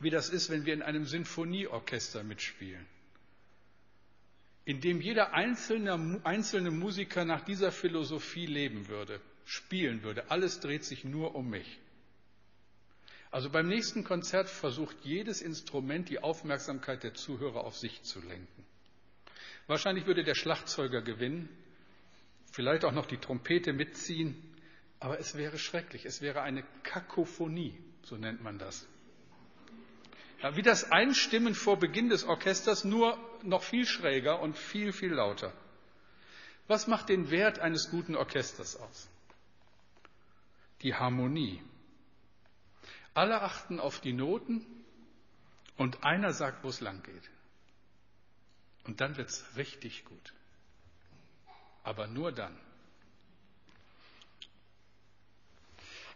wie 0.00 0.10
das 0.10 0.28
ist, 0.28 0.50
wenn 0.50 0.66
wir 0.66 0.74
in 0.74 0.82
einem 0.82 1.06
Sinfonieorchester 1.06 2.22
mitspielen, 2.22 2.84
in 4.66 4.82
dem 4.82 5.00
jeder 5.00 5.32
einzelne, 5.32 6.20
einzelne 6.24 6.70
Musiker 6.70 7.24
nach 7.24 7.46
dieser 7.46 7.72
Philosophie 7.72 8.44
leben 8.44 8.88
würde, 8.88 9.22
spielen 9.46 10.02
würde. 10.02 10.30
Alles 10.30 10.60
dreht 10.60 10.84
sich 10.84 11.02
nur 11.02 11.34
um 11.34 11.48
mich. 11.48 11.78
Also 13.30 13.48
beim 13.48 13.66
nächsten 13.66 14.04
Konzert 14.04 14.50
versucht 14.50 14.98
jedes 15.04 15.40
Instrument 15.40 16.10
die 16.10 16.18
Aufmerksamkeit 16.18 17.04
der 17.04 17.14
Zuhörer 17.14 17.64
auf 17.64 17.78
sich 17.78 18.02
zu 18.02 18.20
lenken. 18.20 18.66
Wahrscheinlich 19.66 20.04
würde 20.04 20.24
der 20.24 20.34
Schlagzeuger 20.34 21.00
gewinnen, 21.00 21.48
vielleicht 22.52 22.84
auch 22.84 22.92
noch 22.92 23.06
die 23.06 23.16
Trompete 23.16 23.72
mitziehen, 23.72 24.47
aber 25.00 25.18
es 25.18 25.36
wäre 25.36 25.58
schrecklich, 25.58 26.04
es 26.04 26.20
wäre 26.20 26.42
eine 26.42 26.64
Kakophonie, 26.82 27.76
so 28.02 28.16
nennt 28.16 28.42
man 28.42 28.58
das. 28.58 28.86
Ja, 30.42 30.56
wie 30.56 30.62
das 30.62 30.90
Einstimmen 30.90 31.54
vor 31.54 31.78
Beginn 31.78 32.10
des 32.10 32.24
Orchesters, 32.24 32.84
nur 32.84 33.18
noch 33.42 33.62
viel 33.62 33.86
schräger 33.86 34.40
und 34.40 34.56
viel, 34.56 34.92
viel 34.92 35.12
lauter. 35.12 35.52
Was 36.68 36.86
macht 36.86 37.08
den 37.08 37.30
Wert 37.30 37.58
eines 37.58 37.90
guten 37.90 38.14
Orchesters 38.14 38.76
aus? 38.76 39.08
Die 40.82 40.94
Harmonie. 40.94 41.62
Alle 43.14 43.42
achten 43.42 43.80
auf 43.80 44.00
die 44.00 44.12
Noten 44.12 44.64
und 45.76 46.04
einer 46.04 46.32
sagt, 46.32 46.62
wo 46.62 46.68
es 46.68 46.80
lang 46.80 47.02
geht. 47.02 47.30
Und 48.84 49.00
dann 49.00 49.16
wird 49.16 49.28
es 49.28 49.56
richtig 49.56 50.04
gut. 50.04 50.34
Aber 51.82 52.06
nur 52.06 52.32
dann. 52.32 52.56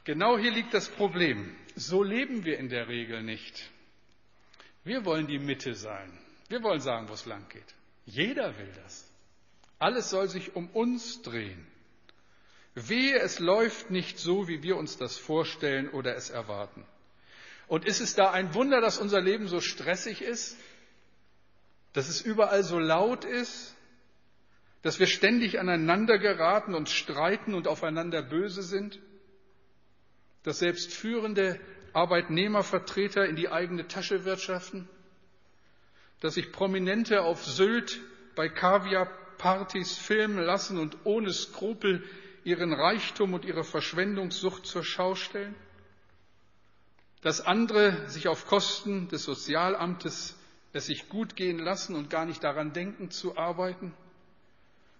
Genau 0.04 0.36
hier 0.36 0.50
liegt 0.50 0.74
das 0.74 0.88
Problem. 0.88 1.54
So 1.76 2.02
leben 2.02 2.44
wir 2.44 2.58
in 2.58 2.68
der 2.68 2.88
Regel 2.88 3.22
nicht. 3.22 3.70
Wir 4.84 5.04
wollen 5.04 5.26
die 5.26 5.38
Mitte 5.38 5.74
sein. 5.74 6.10
Wir 6.48 6.62
wollen 6.62 6.80
sagen, 6.80 7.08
wo 7.08 7.12
es 7.12 7.24
lang 7.24 7.48
geht. 7.48 7.74
Jeder 8.04 8.58
will 8.58 8.72
das. 8.82 9.08
Alles 9.78 10.10
soll 10.10 10.28
sich 10.28 10.56
um 10.56 10.68
uns 10.70 11.22
drehen. 11.22 11.66
Wehe, 12.74 13.18
es 13.18 13.38
läuft 13.38 13.90
nicht 13.90 14.18
so, 14.18 14.48
wie 14.48 14.62
wir 14.62 14.76
uns 14.76 14.96
das 14.96 15.16
vorstellen 15.16 15.88
oder 15.88 16.16
es 16.16 16.30
erwarten. 16.30 16.84
Und 17.68 17.84
ist 17.84 18.00
es 18.00 18.14
da 18.14 18.30
ein 18.30 18.54
Wunder, 18.54 18.80
dass 18.80 18.98
unser 18.98 19.20
Leben 19.20 19.46
so 19.46 19.60
stressig 19.60 20.22
ist? 20.22 20.56
Dass 21.92 22.08
es 22.08 22.22
überall 22.22 22.64
so 22.64 22.78
laut 22.78 23.24
ist? 23.24 23.74
Dass 24.82 24.98
wir 24.98 25.06
ständig 25.06 25.60
aneinander 25.60 26.18
geraten 26.18 26.74
und 26.74 26.88
streiten 26.88 27.54
und 27.54 27.68
aufeinander 27.68 28.22
böse 28.22 28.62
sind? 28.62 28.98
Dass 30.42 30.58
selbst 30.58 30.92
führende 30.92 31.58
Arbeitnehmervertreter 31.92 33.26
in 33.26 33.36
die 33.36 33.48
eigene 33.48 33.86
Tasche 33.86 34.24
wirtschaften? 34.24 34.88
Dass 36.20 36.34
sich 36.34 36.52
Prominente 36.52 37.22
auf 37.22 37.44
Sylt 37.44 38.00
bei 38.34 38.48
Kaviarpartys 38.48 39.96
filmen 39.98 40.38
lassen 40.38 40.78
und 40.78 40.96
ohne 41.04 41.32
Skrupel 41.32 42.04
ihren 42.44 42.72
Reichtum 42.72 43.34
und 43.34 43.44
ihre 43.44 43.64
Verschwendungssucht 43.64 44.66
zur 44.66 44.84
Schau 44.84 45.14
stellen? 45.14 45.54
Dass 47.22 47.40
andere 47.40 48.08
sich 48.08 48.26
auf 48.26 48.46
Kosten 48.46 49.08
des 49.08 49.22
Sozialamtes 49.24 50.36
es 50.72 50.86
sich 50.86 51.08
gut 51.08 51.36
gehen 51.36 51.58
lassen 51.58 51.94
und 51.94 52.10
gar 52.10 52.24
nicht 52.24 52.42
daran 52.42 52.72
denken 52.72 53.10
zu 53.10 53.36
arbeiten? 53.36 53.94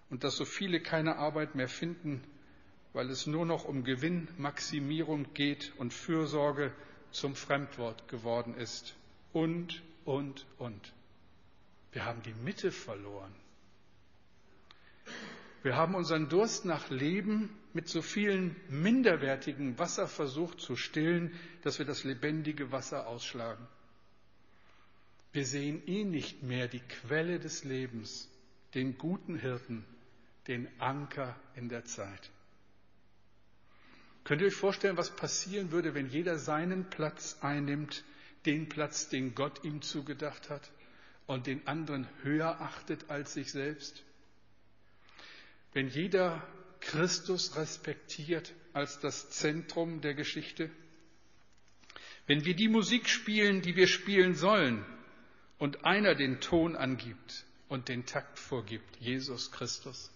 Und 0.09 0.23
dass 0.23 0.37
so 0.37 0.45
viele 0.45 0.79
keine 0.79 1.17
Arbeit 1.17 1.55
mehr 1.55 1.67
finden, 1.67 2.23
weil 2.93 3.09
es 3.09 3.27
nur 3.27 3.45
noch 3.45 3.65
um 3.65 3.83
Gewinnmaximierung 3.83 5.33
geht 5.33 5.73
und 5.77 5.93
Fürsorge 5.93 6.71
zum 7.11 7.35
Fremdwort 7.35 8.07
geworden 8.07 8.55
ist. 8.55 8.95
Und, 9.33 9.81
und, 10.05 10.45
und. 10.59 10.93
Wir 11.91 12.05
haben 12.05 12.21
die 12.23 12.33
Mitte 12.33 12.71
verloren. 12.71 13.33
Wir 15.63 15.75
haben 15.75 15.95
unseren 15.95 16.27
Durst 16.29 16.65
nach 16.65 16.89
Leben 16.89 17.49
mit 17.73 17.87
so 17.87 18.01
vielen 18.01 18.55
minderwertigen 18.69 19.79
Wasser 19.79 20.07
versucht 20.07 20.59
zu 20.59 20.75
stillen, 20.75 21.31
dass 21.61 21.79
wir 21.79 21.85
das 21.85 22.03
lebendige 22.03 22.71
Wasser 22.71 23.07
ausschlagen. 23.07 23.65
Wir 25.31 25.45
sehen 25.45 25.83
ihn 25.87 26.11
nicht 26.11 26.43
mehr, 26.43 26.67
die 26.67 26.81
Quelle 26.81 27.39
des 27.39 27.63
Lebens, 27.63 28.29
den 28.75 28.97
guten 28.97 29.39
Hirten, 29.39 29.85
den 30.47 30.67
Anker 30.79 31.35
in 31.55 31.69
der 31.69 31.85
Zeit. 31.85 32.32
Könnt 34.23 34.41
ihr 34.41 34.47
euch 34.47 34.55
vorstellen, 34.55 34.97
was 34.97 35.15
passieren 35.15 35.71
würde, 35.71 35.93
wenn 35.93 36.09
jeder 36.09 36.37
seinen 36.37 36.89
Platz 36.89 37.37
einnimmt, 37.41 38.03
den 38.45 38.69
Platz, 38.69 39.09
den 39.09 39.35
Gott 39.35 39.63
ihm 39.63 39.81
zugedacht 39.81 40.49
hat 40.49 40.71
und 41.27 41.47
den 41.47 41.67
anderen 41.67 42.07
höher 42.21 42.61
achtet 42.61 43.09
als 43.09 43.33
sich 43.33 43.51
selbst? 43.51 44.03
Wenn 45.73 45.89
jeder 45.89 46.45
Christus 46.79 47.55
respektiert 47.55 48.53
als 48.73 48.99
das 48.99 49.29
Zentrum 49.29 50.01
der 50.01 50.13
Geschichte? 50.13 50.69
Wenn 52.27 52.45
wir 52.45 52.55
die 52.55 52.69
Musik 52.69 53.09
spielen, 53.09 53.61
die 53.61 53.75
wir 53.75 53.87
spielen 53.87 54.35
sollen, 54.35 54.85
und 55.59 55.85
einer 55.85 56.15
den 56.15 56.41
Ton 56.41 56.75
angibt 56.75 57.45
und 57.69 57.87
den 57.87 58.05
Takt 58.05 58.37
vorgibt, 58.37 58.97
Jesus 58.97 59.51
Christus? 59.51 60.12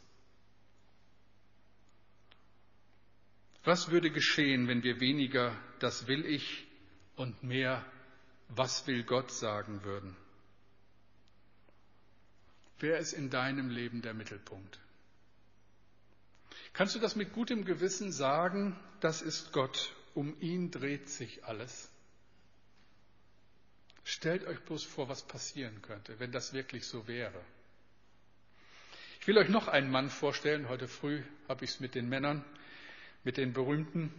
Was 3.67 3.91
würde 3.91 4.09
geschehen, 4.11 4.69
wenn 4.69 4.81
wir 4.81 5.01
weniger 5.01 5.53
das 5.79 6.07
will 6.07 6.25
ich 6.25 6.65
und 7.17 7.43
mehr 7.43 7.85
was 8.47 8.87
will 8.87 9.03
Gott 9.03 9.29
sagen 9.29 9.83
würden? 9.83 10.15
Wer 12.79 12.97
ist 12.99 13.11
in 13.11 13.29
deinem 13.29 13.69
Leben 13.69 14.01
der 14.01 14.13
Mittelpunkt? 14.13 14.79
Kannst 16.71 16.95
du 16.95 16.99
das 16.99 17.17
mit 17.17 17.33
gutem 17.33 17.65
Gewissen 17.65 18.13
sagen, 18.13 18.79
das 19.01 19.21
ist 19.21 19.51
Gott, 19.51 19.93
um 20.13 20.39
ihn 20.39 20.71
dreht 20.71 21.09
sich 21.09 21.43
alles? 21.43 21.89
Stellt 24.05 24.47
euch 24.47 24.61
bloß 24.61 24.85
vor, 24.85 25.09
was 25.09 25.27
passieren 25.27 25.81
könnte, 25.81 26.21
wenn 26.21 26.31
das 26.31 26.53
wirklich 26.53 26.87
so 26.87 27.05
wäre. 27.05 27.43
Ich 29.19 29.27
will 29.27 29.37
euch 29.37 29.49
noch 29.49 29.67
einen 29.67 29.91
Mann 29.91 30.09
vorstellen. 30.09 30.69
Heute 30.69 30.87
früh 30.87 31.21
habe 31.49 31.65
ich 31.65 31.71
es 31.71 31.79
mit 31.81 31.95
den 31.95 32.07
Männern 32.07 32.45
mit 33.23 33.37
den 33.37 33.53
Berühmten. 33.53 34.13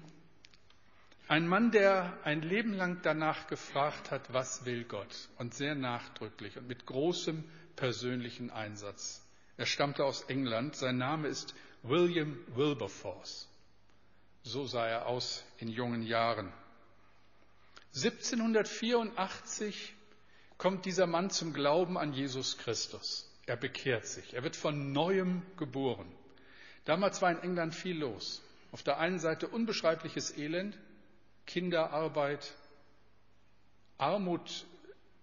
Ein 1.29 1.47
Mann, 1.47 1.71
der 1.71 2.19
ein 2.25 2.41
Leben 2.41 2.73
lang 2.73 3.01
danach 3.03 3.49
gefragt 3.49 4.11
hat, 4.11 4.33
was 4.33 4.65
will 4.65 4.85
Gott? 4.85 5.29
Und 5.37 5.55
sehr 5.55 5.75
nachdrücklich 5.75 6.57
und 6.57 6.67
mit 6.67 6.87
großem 6.87 7.45
persönlichen 7.77 8.51
Einsatz. 8.51 9.23
Er 9.59 9.67
stammte 9.67 10.05
aus 10.05 10.23
England. 10.23 10.77
Sein 10.77 10.97
Name 10.97 11.29
ist 11.29 11.55
William 11.83 12.39
Wilberforce. 12.55 13.49
So 14.43 14.67
sah 14.67 14.87
er 14.87 15.07
aus 15.07 15.45
in 15.59 15.69
jungen 15.69 16.03
Jahren. 16.03 16.53
1784 17.95 19.95
kommt 20.57 20.87
dieser 20.87 21.07
Mann 21.07 21.31
zum 21.31 21.53
Glauben 21.53 21.99
an 21.99 22.13
Jesus 22.13 22.59
Christus. 22.59 23.31
Er 23.47 23.57
bekehrt 23.57 24.07
sich. 24.07 24.35
Er 24.35 24.43
wird 24.43 24.57
von 24.57 24.93
neuem 24.93 25.43
geboren. 25.57 26.11
Damals 26.85 27.21
war 27.21 27.31
in 27.31 27.43
England 27.43 27.75
viel 27.75 27.99
los. 27.99 28.43
Auf 28.71 28.83
der 28.83 28.99
einen 28.99 29.19
Seite 29.19 29.49
unbeschreibliches 29.49 30.37
Elend, 30.37 30.79
Kinderarbeit, 31.47 32.55
Armut, 33.97 34.67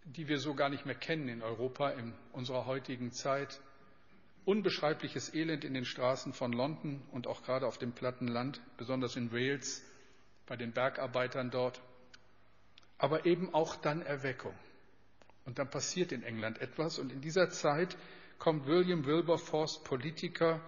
die 0.06 0.28
wir 0.28 0.40
so 0.40 0.54
gar 0.54 0.70
nicht 0.70 0.86
mehr 0.86 0.96
kennen 0.96 1.28
in 1.30 1.42
Europa 1.42 1.92
in 1.92 2.14
unserer 2.34 2.66
heutigen 2.66 3.12
Zeit. 3.12 3.60
Unbeschreibliches 4.46 5.34
Elend 5.34 5.64
in 5.64 5.74
den 5.74 5.86
Straßen 5.86 6.34
von 6.34 6.54
London 6.54 7.02
und 7.12 7.28
auch 7.28 7.44
gerade 7.44 7.66
auf 7.68 7.78
dem 7.78 7.94
platten 7.94 8.28
Land, 8.28 8.62
besonders 8.78 9.16
in 9.16 9.32
Wales, 9.32 9.84
bei 10.46 10.56
den 10.56 10.72
Bergarbeitern 10.72 11.50
dort. 11.50 11.82
Aber 12.98 13.26
eben 13.26 13.54
auch 13.54 13.76
dann 13.76 14.02
Erweckung. 14.02 14.54
Und 15.46 15.60
dann 15.60 15.70
passiert 15.70 16.12
in 16.12 16.24
England 16.24 16.60
etwas. 16.62 17.00
Und 17.00 17.12
in 17.12 17.22
dieser 17.22 17.50
Zeit 17.50 17.98
kommt 18.40 18.68
William 18.68 19.06
Wilberforce, 19.06 19.84
Politiker, 19.84 20.60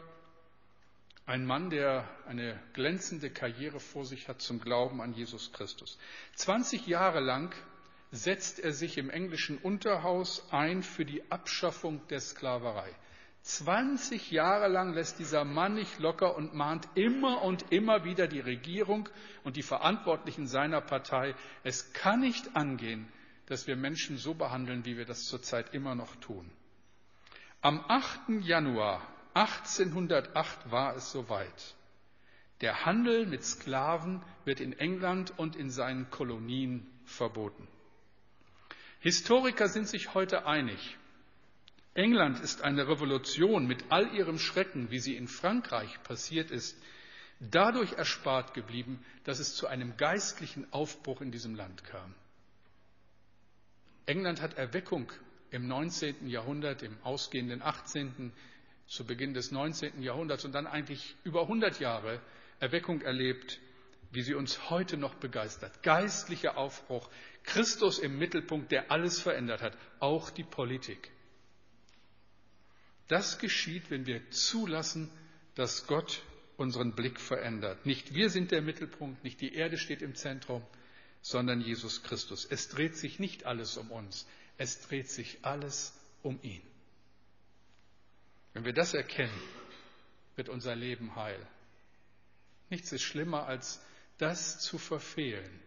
ein 1.27 1.45
Mann, 1.45 1.69
der 1.69 2.07
eine 2.25 2.57
glänzende 2.71 3.29
Karriere 3.29 3.81
vor 3.81 4.05
sich 4.05 4.29
hat 4.29 4.41
zum 4.41 4.61
Glauben 4.61 5.01
an 5.01 5.13
Jesus 5.13 5.51
Christus. 5.51 5.99
20 6.35 6.87
Jahre 6.87 7.19
lang 7.19 7.53
setzt 8.11 8.59
er 8.59 8.71
sich 8.71 8.97
im 8.97 9.09
englischen 9.09 9.57
Unterhaus 9.57 10.47
ein 10.51 10.81
für 10.83 11.03
die 11.03 11.29
Abschaffung 11.29 12.01
der 12.07 12.21
Sklaverei. 12.21 12.89
20 13.41 14.31
Jahre 14.31 14.69
lang 14.69 14.93
lässt 14.93 15.19
dieser 15.19 15.43
Mann 15.43 15.75
nicht 15.75 15.99
locker 15.99 16.35
und 16.37 16.53
mahnt 16.53 16.87
immer 16.95 17.41
und 17.41 17.73
immer 17.73 18.05
wieder 18.05 18.27
die 18.27 18.39
Regierung 18.39 19.09
und 19.43 19.57
die 19.57 19.63
Verantwortlichen 19.63 20.47
seiner 20.47 20.79
Partei. 20.79 21.35
Es 21.63 21.91
kann 21.91 22.21
nicht 22.21 22.55
angehen, 22.55 23.05
dass 23.47 23.67
wir 23.67 23.75
Menschen 23.75 24.17
so 24.17 24.33
behandeln, 24.33 24.85
wie 24.85 24.95
wir 24.95 25.05
das 25.05 25.23
zurzeit 25.23 25.73
immer 25.73 25.93
noch 25.93 26.15
tun. 26.15 26.49
Am 27.61 27.83
8. 27.85 28.43
Januar 28.43 29.01
1808 29.37 30.71
war 30.71 30.95
es 30.95 31.11
soweit. 31.11 31.75
Der 32.61 32.85
Handel 32.85 33.27
mit 33.27 33.43
Sklaven 33.43 34.23
wird 34.45 34.59
in 34.59 34.73
England 34.73 35.37
und 35.37 35.55
in 35.55 35.69
seinen 35.69 36.09
Kolonien 36.09 36.87
verboten. 37.05 37.67
Historiker 38.99 39.67
sind 39.67 39.87
sich 39.87 40.15
heute 40.15 40.47
einig. 40.47 40.97
England 41.93 42.39
ist 42.39 42.63
eine 42.63 42.87
Revolution 42.87 43.67
mit 43.67 43.85
all 43.89 44.11
ihrem 44.15 44.39
Schrecken, 44.39 44.89
wie 44.89 44.99
sie 44.99 45.15
in 45.15 45.27
Frankreich 45.27 46.01
passiert 46.01 46.49
ist, 46.49 46.75
dadurch 47.39 47.93
erspart 47.93 48.55
geblieben, 48.55 49.05
dass 49.23 49.37
es 49.37 49.55
zu 49.55 49.67
einem 49.67 49.97
geistlichen 49.97 50.65
Aufbruch 50.73 51.21
in 51.21 51.29
diesem 51.29 51.53
Land 51.53 51.83
kam. 51.83 52.15
England 54.07 54.41
hat 54.41 54.55
Erweckung 54.55 55.11
im 55.51 55.67
19. 55.67 56.27
Jahrhundert, 56.27 56.81
im 56.81 56.97
ausgehenden 57.03 57.61
18., 57.61 58.33
zu 58.87 59.05
Beginn 59.05 59.33
des 59.33 59.51
19. 59.51 60.01
Jahrhunderts 60.01 60.45
und 60.45 60.53
dann 60.53 60.67
eigentlich 60.67 61.15
über 61.23 61.43
100 61.43 61.79
Jahre 61.79 62.21
Erweckung 62.59 63.01
erlebt, 63.01 63.59
wie 64.11 64.21
sie 64.21 64.33
uns 64.33 64.69
heute 64.69 64.97
noch 64.97 65.15
begeistert. 65.15 65.83
Geistlicher 65.83 66.57
Aufbruch, 66.57 67.09
Christus 67.43 67.99
im 67.99 68.17
Mittelpunkt, 68.17 68.71
der 68.71 68.91
alles 68.91 69.19
verändert 69.19 69.61
hat, 69.61 69.77
auch 69.99 70.29
die 70.29 70.43
Politik. 70.43 71.11
Das 73.07 73.39
geschieht, 73.39 73.89
wenn 73.89 74.05
wir 74.05 74.29
zulassen, 74.31 75.09
dass 75.55 75.87
Gott 75.87 76.23
unseren 76.57 76.93
Blick 76.93 77.19
verändert. 77.19 77.85
Nicht 77.85 78.13
wir 78.13 78.29
sind 78.29 78.51
der 78.51 78.61
Mittelpunkt, 78.61 79.23
nicht 79.23 79.39
die 79.41 79.53
Erde 79.53 79.77
steht 79.77 80.01
im 80.01 80.15
Zentrum, 80.15 80.65
sondern 81.21 81.61
Jesus 81.61 82.03
Christus. 82.03 82.45
Es 82.45 82.69
dreht 82.69 82.95
sich 82.95 83.19
nicht 83.19 83.45
alles 83.45 83.77
um 83.77 83.91
uns, 83.91 84.27
es 84.57 84.81
dreht 84.81 85.09
sich 85.09 85.39
alles 85.43 85.93
um 86.23 86.39
ihn. 86.41 86.66
Wenn 88.57 88.65
wir 88.65 88.73
das 88.73 88.95
erkennen, 88.95 89.39
wird 90.35 90.49
unser 90.49 90.75
Leben 90.75 91.15
heil. 91.15 91.39
Nichts 92.71 92.91
ist 92.91 93.03
schlimmer, 93.03 93.45
als 93.45 93.79
das 94.17 94.59
zu 94.59 94.79
verfehlen, 94.79 95.59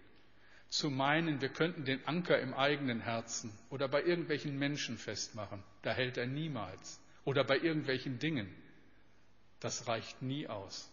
zu 0.70 0.90
meinen, 0.90 1.40
wir 1.40 1.50
könnten 1.50 1.85
den 1.85 2.05
Anker 2.09 2.40
im 2.40 2.53
eigenen 2.53 3.00
Herzen 3.00 3.57
oder 3.68 3.87
bei 3.87 4.03
irgendwelchen 4.03 4.59
Menschen 4.59 4.98
festmachen. 4.98 5.62
Da 5.83 5.92
hält 5.92 6.16
er 6.16 6.26
niemals. 6.26 7.00
Oder 7.24 7.44
bei 7.44 7.59
irgendwelchen 7.59 8.18
Dingen. 8.18 8.53
Das 9.61 9.87
reicht 9.87 10.20
nie 10.20 10.48
aus. 10.48 10.90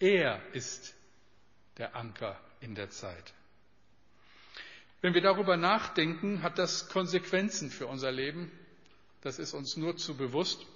Er 0.00 0.42
ist 0.52 0.96
der 1.76 1.94
Anker 1.94 2.40
in 2.58 2.74
der 2.74 2.90
Zeit. 2.90 3.34
Wenn 5.00 5.14
wir 5.14 5.22
darüber 5.22 5.56
nachdenken, 5.56 6.42
hat 6.42 6.58
das 6.58 6.88
Konsequenzen 6.88 7.70
für 7.70 7.86
unser 7.86 8.10
Leben. 8.10 8.50
Das 9.20 9.38
ist 9.38 9.54
uns 9.54 9.76
nur 9.76 9.96
zu 9.96 10.16
bewusst. 10.16 10.66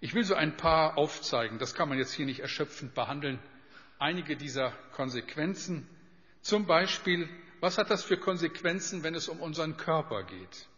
Ich 0.00 0.14
will 0.14 0.24
so 0.24 0.34
ein 0.34 0.56
paar 0.56 0.96
aufzeigen. 0.96 1.58
Das 1.58 1.74
kann 1.74 1.88
man 1.88 1.98
jetzt 1.98 2.12
hier 2.12 2.26
nicht 2.26 2.40
erschöpfend 2.40 2.94
behandeln. 2.94 3.38
Einige 3.98 4.36
dieser 4.36 4.72
Konsequenzen. 4.92 5.88
Zum 6.40 6.66
Beispiel, 6.66 7.28
was 7.60 7.78
hat 7.78 7.90
das 7.90 8.04
für 8.04 8.16
Konsequenzen, 8.16 9.02
wenn 9.02 9.14
es 9.14 9.28
um 9.28 9.40
unseren 9.40 9.76
Körper 9.76 10.22
geht? 10.22 10.68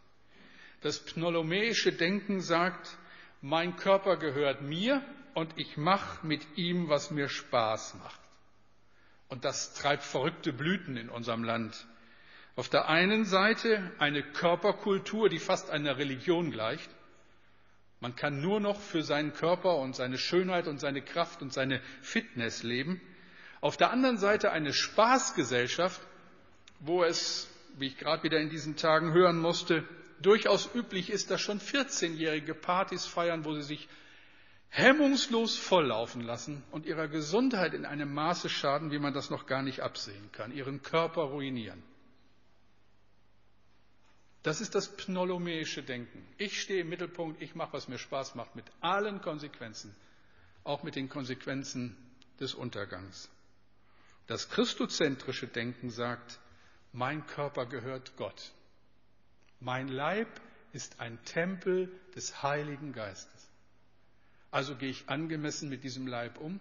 Das 0.80 0.98
ptolomäische 0.98 1.92
Denken 1.92 2.40
sagt, 2.40 2.96
mein 3.42 3.76
Körper 3.76 4.16
gehört 4.16 4.62
mir 4.62 5.02
und 5.34 5.52
ich 5.56 5.76
mache 5.76 6.26
mit 6.26 6.56
ihm, 6.56 6.88
was 6.88 7.10
mir 7.10 7.28
Spaß 7.28 7.96
macht. 7.96 8.20
Und 9.28 9.44
das 9.44 9.74
treibt 9.74 10.02
verrückte 10.02 10.52
Blüten 10.52 10.96
in 10.96 11.10
unserem 11.10 11.44
Land. 11.44 11.86
Auf 12.56 12.68
der 12.68 12.88
einen 12.88 13.24
Seite 13.24 13.92
eine 13.98 14.22
Körperkultur, 14.22 15.28
die 15.28 15.38
fast 15.38 15.70
einer 15.70 15.98
Religion 15.98 16.50
gleicht. 16.50 16.90
Man 18.00 18.16
kann 18.16 18.40
nur 18.40 18.60
noch 18.60 18.80
für 18.80 19.02
seinen 19.02 19.34
Körper 19.34 19.76
und 19.76 19.94
seine 19.94 20.16
Schönheit 20.16 20.66
und 20.66 20.80
seine 20.80 21.02
Kraft 21.02 21.42
und 21.42 21.52
seine 21.52 21.80
Fitness 22.00 22.62
leben. 22.62 23.00
Auf 23.60 23.76
der 23.76 23.90
anderen 23.90 24.16
Seite 24.16 24.52
eine 24.52 24.72
Spaßgesellschaft, 24.72 26.00
wo 26.80 27.04
es, 27.04 27.48
wie 27.76 27.88
ich 27.88 27.98
gerade 27.98 28.22
wieder 28.22 28.40
in 28.40 28.48
diesen 28.48 28.76
Tagen 28.76 29.12
hören 29.12 29.38
musste, 29.38 29.84
durchaus 30.22 30.74
üblich 30.74 31.10
ist, 31.10 31.30
dass 31.30 31.42
schon 31.42 31.60
14-jährige 31.60 32.54
Partys 32.54 33.04
feiern, 33.04 33.44
wo 33.44 33.54
sie 33.54 33.62
sich 33.62 33.88
hemmungslos 34.70 35.58
volllaufen 35.58 36.22
lassen 36.22 36.62
und 36.70 36.86
ihrer 36.86 37.08
Gesundheit 37.08 37.74
in 37.74 37.84
einem 37.84 38.14
Maße 38.14 38.48
schaden, 38.48 38.92
wie 38.92 38.98
man 38.98 39.12
das 39.12 39.28
noch 39.28 39.46
gar 39.46 39.62
nicht 39.62 39.80
absehen 39.80 40.30
kann, 40.32 40.52
ihren 40.52 40.82
Körper 40.82 41.22
ruinieren. 41.22 41.82
Das 44.42 44.60
ist 44.60 44.74
das 44.74 44.88
ptolomäische 44.88 45.82
Denken. 45.82 46.26
Ich 46.38 46.60
stehe 46.60 46.80
im 46.80 46.88
Mittelpunkt, 46.88 47.42
ich 47.42 47.54
mache, 47.54 47.74
was 47.74 47.88
mir 47.88 47.98
Spaß 47.98 48.34
macht, 48.34 48.56
mit 48.56 48.64
allen 48.80 49.20
Konsequenzen, 49.20 49.94
auch 50.64 50.82
mit 50.82 50.96
den 50.96 51.08
Konsequenzen 51.08 51.96
des 52.38 52.54
Untergangs. 52.54 53.28
Das 54.26 54.48
christozentrische 54.48 55.46
Denken 55.46 55.90
sagt, 55.90 56.38
mein 56.92 57.26
Körper 57.26 57.66
gehört 57.66 58.16
Gott. 58.16 58.52
Mein 59.60 59.88
Leib 59.88 60.28
ist 60.72 61.00
ein 61.00 61.22
Tempel 61.24 61.90
des 62.14 62.42
Heiligen 62.42 62.92
Geistes. 62.92 63.48
Also 64.50 64.74
gehe 64.76 64.90
ich 64.90 65.08
angemessen 65.08 65.68
mit 65.68 65.84
diesem 65.84 66.06
Leib 66.06 66.38
um, 66.38 66.60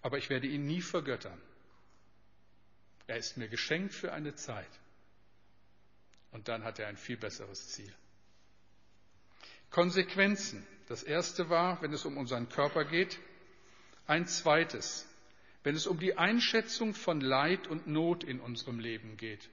aber 0.00 0.18
ich 0.18 0.30
werde 0.30 0.46
ihn 0.46 0.66
nie 0.66 0.80
vergöttern. 0.80 1.38
Er 3.06 3.18
ist 3.18 3.36
mir 3.36 3.48
geschenkt 3.48 3.92
für 3.92 4.12
eine 4.12 4.34
Zeit. 4.34 4.70
Und 6.34 6.48
dann 6.48 6.64
hat 6.64 6.78
er 6.78 6.88
ein 6.88 6.98
viel 6.98 7.16
besseres 7.16 7.68
Ziel. 7.68 7.90
Konsequenzen. 9.70 10.66
Das 10.88 11.02
erste 11.02 11.48
war, 11.48 11.80
wenn 11.80 11.94
es 11.94 12.04
um 12.04 12.18
unseren 12.18 12.50
Körper 12.50 12.84
geht. 12.84 13.18
Ein 14.06 14.26
zweites, 14.26 15.08
wenn 15.62 15.74
es 15.74 15.86
um 15.86 15.98
die 15.98 16.18
Einschätzung 16.18 16.92
von 16.92 17.22
Leid 17.22 17.66
und 17.68 17.86
Not 17.86 18.22
in 18.22 18.40
unserem 18.40 18.78
Leben 18.78 19.16
geht. 19.16 19.48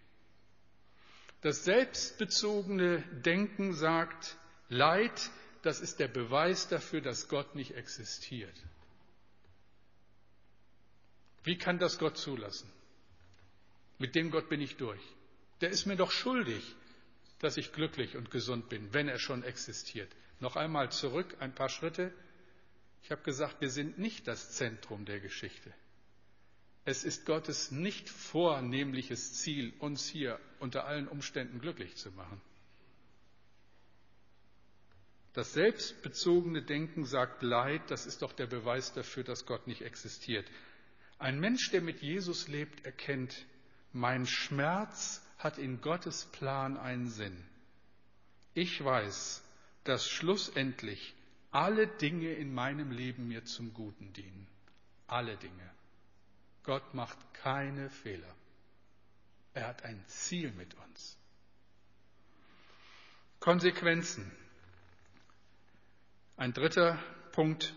Das 1.39 1.63
selbstbezogene 1.63 3.01
Denken 3.23 3.73
sagt, 3.73 4.35
Leid 4.67 5.31
das 5.61 5.79
ist 5.79 5.99
der 5.99 6.07
Beweis 6.07 6.67
dafür, 6.67 7.01
dass 7.01 7.27
Gott 7.27 7.55
nicht 7.55 7.75
existiert. 7.75 8.55
Wie 11.43 11.57
kann 11.57 11.79
das 11.79 11.97
Gott 11.97 12.17
zulassen? 12.17 12.71
Mit 13.99 14.15
dem 14.15 14.31
Gott 14.31 14.49
bin 14.49 14.61
ich 14.61 14.77
durch. 14.77 15.01
Der 15.61 15.69
ist 15.69 15.85
mir 15.85 15.95
doch 15.95 16.11
schuldig, 16.11 16.75
dass 17.39 17.57
ich 17.57 17.71
glücklich 17.71 18.17
und 18.17 18.31
gesund 18.31 18.69
bin, 18.69 18.93
wenn 18.93 19.07
er 19.07 19.19
schon 19.19 19.43
existiert. 19.43 20.11
Noch 20.39 20.55
einmal 20.55 20.91
zurück, 20.91 21.37
ein 21.39 21.53
paar 21.53 21.69
Schritte. 21.69 22.11
Ich 23.03 23.11
habe 23.11 23.21
gesagt, 23.21 23.61
wir 23.61 23.69
sind 23.69 23.99
nicht 23.99 24.27
das 24.27 24.51
Zentrum 24.51 25.05
der 25.05 25.19
Geschichte. 25.19 25.73
Es 26.83 27.03
ist 27.03 27.27
Gottes 27.27 27.69
nicht 27.69 28.09
vornehmliches 28.09 29.35
Ziel, 29.35 29.73
uns 29.77 30.07
hier 30.07 30.39
unter 30.59 30.85
allen 30.85 31.07
Umständen 31.07 31.59
glücklich 31.59 31.95
zu 31.95 32.11
machen. 32.11 32.41
Das 35.33 35.53
selbstbezogene 35.53 36.63
Denken 36.63 37.05
sagt 37.05 37.41
Leid, 37.43 37.89
das 37.89 38.05
ist 38.05 38.21
doch 38.23 38.33
der 38.33 38.47
Beweis 38.47 38.93
dafür, 38.93 39.23
dass 39.23 39.45
Gott 39.45 39.67
nicht 39.67 39.83
existiert. 39.83 40.45
Ein 41.19 41.39
Mensch, 41.39 41.69
der 41.69 41.81
mit 41.81 42.01
Jesus 42.01 42.47
lebt, 42.47 42.83
erkennt, 42.83 43.45
mein 43.93 44.25
Schmerz 44.25 45.21
hat 45.43 45.57
in 45.57 45.81
Gottes 45.81 46.25
Plan 46.25 46.77
einen 46.77 47.09
Sinn. 47.09 47.43
Ich 48.53 48.83
weiß, 48.83 49.43
dass 49.83 50.07
schlussendlich 50.07 51.15
alle 51.51 51.87
Dinge 51.87 52.31
in 52.33 52.53
meinem 52.53 52.91
Leben 52.91 53.27
mir 53.27 53.43
zum 53.45 53.73
Guten 53.73 54.13
dienen. 54.13 54.47
Alle 55.07 55.35
Dinge. 55.37 55.69
Gott 56.63 56.93
macht 56.93 57.17
keine 57.33 57.89
Fehler. 57.89 58.35
Er 59.53 59.67
hat 59.67 59.83
ein 59.83 60.01
Ziel 60.07 60.51
mit 60.51 60.73
uns. 60.75 61.17
Konsequenzen. 63.39 64.31
Ein 66.37 66.53
dritter 66.53 66.97
Punkt, 67.31 67.73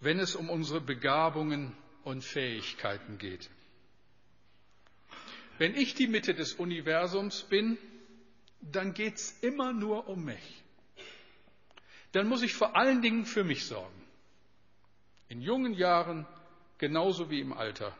wenn 0.00 0.20
es 0.20 0.36
um 0.36 0.50
unsere 0.50 0.80
Begabungen 0.80 1.76
und 2.04 2.22
Fähigkeiten 2.22 3.18
geht. 3.18 3.50
Wenn 5.58 5.74
ich 5.74 5.94
die 5.94 6.06
Mitte 6.06 6.34
des 6.34 6.54
Universums 6.54 7.42
bin, 7.44 7.78
dann 8.60 8.92
geht 8.94 9.14
es 9.14 9.38
immer 9.42 9.72
nur 9.72 10.08
um 10.08 10.24
mich. 10.24 10.62
Dann 12.12 12.28
muss 12.28 12.42
ich 12.42 12.54
vor 12.54 12.76
allen 12.76 13.02
Dingen 13.02 13.24
für 13.24 13.44
mich 13.44 13.64
sorgen. 13.64 14.02
In 15.28 15.40
jungen 15.40 15.74
Jahren 15.74 16.26
genauso 16.78 17.30
wie 17.30 17.40
im 17.40 17.52
Alter. 17.52 17.96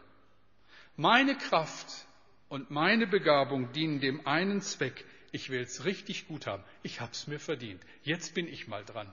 Meine 0.97 1.37
Kraft 1.37 2.07
und 2.49 2.71
meine 2.71 3.07
Begabung 3.07 3.73
dienen 3.73 4.01
dem 4.01 4.27
einen 4.27 4.61
Zweck, 4.61 5.05
ich 5.33 5.51
will 5.51 5.61
es 5.61 5.85
richtig 5.85 6.29
gut 6.29 6.47
haben. 6.47 6.64
Ich 6.83 7.01
habe 7.01 7.12
es 7.12 7.27
mir 7.27 7.38
verdient. 7.38 7.83
Jetzt 8.03 8.35
bin 8.35 8.47
ich 8.49 8.69
mal 8.69 8.85
dran. 8.85 9.12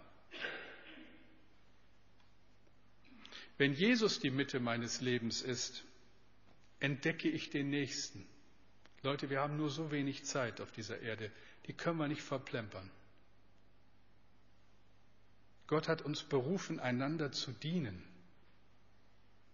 Wenn 3.58 3.74
Jesus 3.74 4.20
die 4.20 4.32
Mitte 4.32 4.60
meines 4.60 5.02
Lebens 5.02 5.42
ist, 5.42 5.84
entdecke 6.80 7.30
ich 7.30 7.50
den 7.50 7.70
Nächsten. 7.70 8.28
Leute, 9.04 9.30
wir 9.30 9.42
haben 9.42 9.58
nur 9.58 9.70
so 9.70 9.92
wenig 9.92 10.24
Zeit 10.24 10.62
auf 10.62 10.72
dieser 10.72 11.00
Erde. 11.02 11.30
Die 11.68 11.74
können 11.74 11.98
wir 11.98 12.08
nicht 12.08 12.22
verplempern. 12.22 12.89
Gott 15.68 15.89
hat 15.89 16.02
uns 16.02 16.24
berufen, 16.24 16.80
einander 16.80 17.32
zu 17.32 17.52
dienen. 17.52 18.02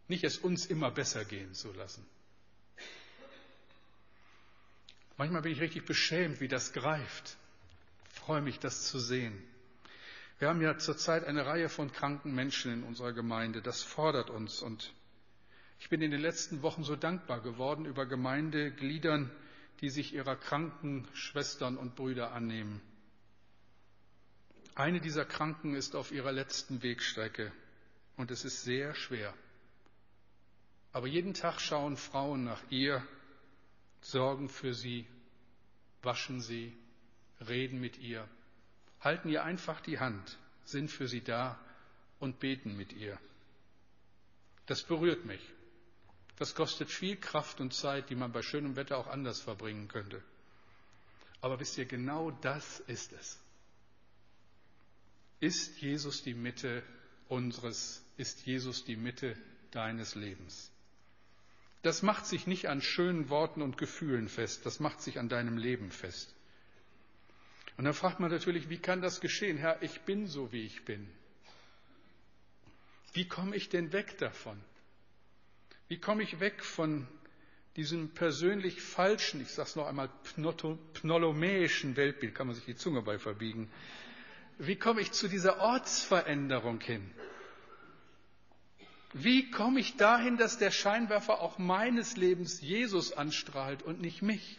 Nicht 0.08 0.24
es 0.24 0.38
uns 0.38 0.68
immer 0.68 0.92
besser 0.92 1.26
gehen 1.26 1.54
zu 1.54 1.72
lassen. 1.74 2.06
Manchmal 5.18 5.42
bin 5.42 5.52
ich 5.52 5.60
richtig 5.60 5.86
beschämt, 5.86 6.40
wie 6.42 6.48
das 6.48 6.72
greift. 6.72 7.38
Ich 8.14 8.20
freue 8.20 8.42
mich, 8.42 8.60
das 8.60 8.88
zu 8.88 9.00
sehen. 9.00 9.44
Wir 10.38 10.48
haben 10.48 10.62
ja 10.62 10.78
zurzeit 10.78 11.26
eine 11.26 11.46
Reihe 11.46 11.70
von 11.70 11.92
kranken 11.92 12.34
Menschen 12.34 12.72
in 12.72 12.84
unserer 12.84 13.14
Gemeinde. 13.14 13.62
Das 13.62 13.84
fordert 13.84 14.30
uns. 14.30 14.62
Und 14.62 14.94
ich 15.80 15.90
bin 15.90 16.02
in 16.02 16.12
den 16.12 16.22
letzten 16.22 16.62
Wochen 16.62 16.84
so 16.84 16.96
dankbar 16.96 17.42
geworden 17.42 17.86
über 17.86 18.06
Gemeindegliedern, 18.06 19.32
die 19.82 19.90
sich 19.90 20.14
ihrer 20.14 20.36
kranken 20.36 21.08
Schwestern 21.14 21.78
und 21.78 21.96
Brüder 21.96 22.34
annehmen. 22.34 22.82
Eine 24.76 25.00
dieser 25.00 25.26
Kranken 25.26 25.76
ist 25.76 25.96
auf 25.96 26.12
ihrer 26.12 26.32
letzten 26.32 26.84
Wegstrecke 26.84 27.52
und 28.18 28.32
es 28.32 28.46
ist 28.46 28.64
sehr 28.64 28.94
schwer. 28.94 29.34
Aber 30.92 31.08
jeden 31.08 31.34
Tag 31.34 31.60
schauen 31.60 31.98
Frauen 31.98 32.44
nach 32.44 32.62
ihr 32.70 33.06
sorgen 34.02 34.50
für 34.50 34.74
sie, 34.74 35.06
waschen 36.02 36.42
sie, 36.42 36.76
reden 37.48 37.80
mit 37.80 37.98
ihr, 38.00 38.28
halten 39.00 39.30
ihr 39.30 39.44
einfach 39.44 39.82
die 39.82 40.00
Hand, 40.00 40.38
sind 40.64 40.90
für 40.90 41.08
sie 41.08 41.22
da 41.22 41.60
und 42.20 42.40
beten 42.40 42.76
mit 42.76 42.94
ihr. 42.94 43.20
Das 44.66 44.84
berührt 44.84 45.26
mich. 45.26 45.42
Das 46.40 46.56
kostet 46.56 46.90
viel 46.90 47.18
Kraft 47.18 47.60
und 47.60 47.74
Zeit, 47.74 48.10
die 48.10 48.16
man 48.16 48.32
bei 48.32 48.42
schönem 48.42 48.78
Wetter 48.78 48.98
auch 48.98 49.08
anders 49.08 49.42
verbringen 49.42 49.90
könnte. 49.90 50.24
Aber 51.42 51.60
wisst 51.60 51.78
ihr, 51.78 51.86
genau 51.86 52.32
das 52.32 52.80
ist 52.82 53.12
es. 53.14 53.38
Ist 55.42 55.82
Jesus 55.82 56.24
die 56.24 56.34
Mitte 56.34 56.84
unseres, 57.28 58.04
ist 58.18 58.46
Jesus 58.46 58.86
die 58.86 58.96
Mitte 58.96 59.38
deines 59.72 60.16
Lebens? 60.16 60.72
Das 61.82 62.02
macht 62.02 62.26
sich 62.26 62.48
nicht 62.48 62.68
an 62.68 62.82
schönen 62.82 63.30
Worten 63.30 63.62
und 63.62 63.78
Gefühlen 63.78 64.28
fest, 64.28 64.66
das 64.66 64.80
macht 64.80 65.02
sich 65.02 65.20
an 65.20 65.30
deinem 65.30 65.58
Leben 65.58 65.92
fest. 65.92 66.34
Und 67.78 67.86
dann 67.86 67.94
fragt 67.94 68.20
man 68.20 68.32
natürlich, 68.32 68.70
wie 68.70 68.80
kann 68.80 69.02
das 69.02 69.22
geschehen? 69.22 69.58
Herr, 69.58 69.82
ich 69.82 70.02
bin 70.02 70.28
so, 70.28 70.52
wie 70.52 70.64
ich 70.64 70.84
bin. 70.84 71.10
Wie 73.14 73.28
komme 73.28 73.56
ich 73.56 73.70
denn 73.70 73.94
weg 73.94 74.18
davon? 74.18 74.62
Wie 75.90 75.98
komme 75.98 76.24
ich 76.24 76.40
weg 76.40 76.64
von 76.64 77.08
diesem 77.76 78.10
persönlich 78.10 78.82
falschen, 78.82 79.42
ich 79.42 79.50
sage 79.50 79.70
es 79.70 79.76
noch 79.76 79.88
einmal, 79.88 80.10
pnolomäischen 80.94 81.96
Weltbild, 81.96 82.36
kann 82.36 82.48
man 82.48 82.56
sich 82.56 82.66
die 82.66 82.76
Zunge 82.76 83.02
bei 83.02 83.18
verbiegen. 83.18 83.72
Wie 84.58 84.76
komme 84.76 85.02
ich 85.02 85.12
zu 85.12 85.28
dieser 85.28 85.60
Ortsveränderung 85.60 86.80
hin? 86.82 87.10
Wie 89.14 89.50
komme 89.50 89.80
ich 89.80 89.98
dahin, 89.98 90.38
dass 90.38 90.60
der 90.60 90.70
Scheinwerfer 90.72 91.42
auch 91.42 91.58
meines 91.58 92.18
Lebens 92.18 92.62
Jesus 92.62 93.14
anstrahlt 93.14 93.82
und 93.82 94.00
nicht 94.02 94.22
mich? 94.22 94.58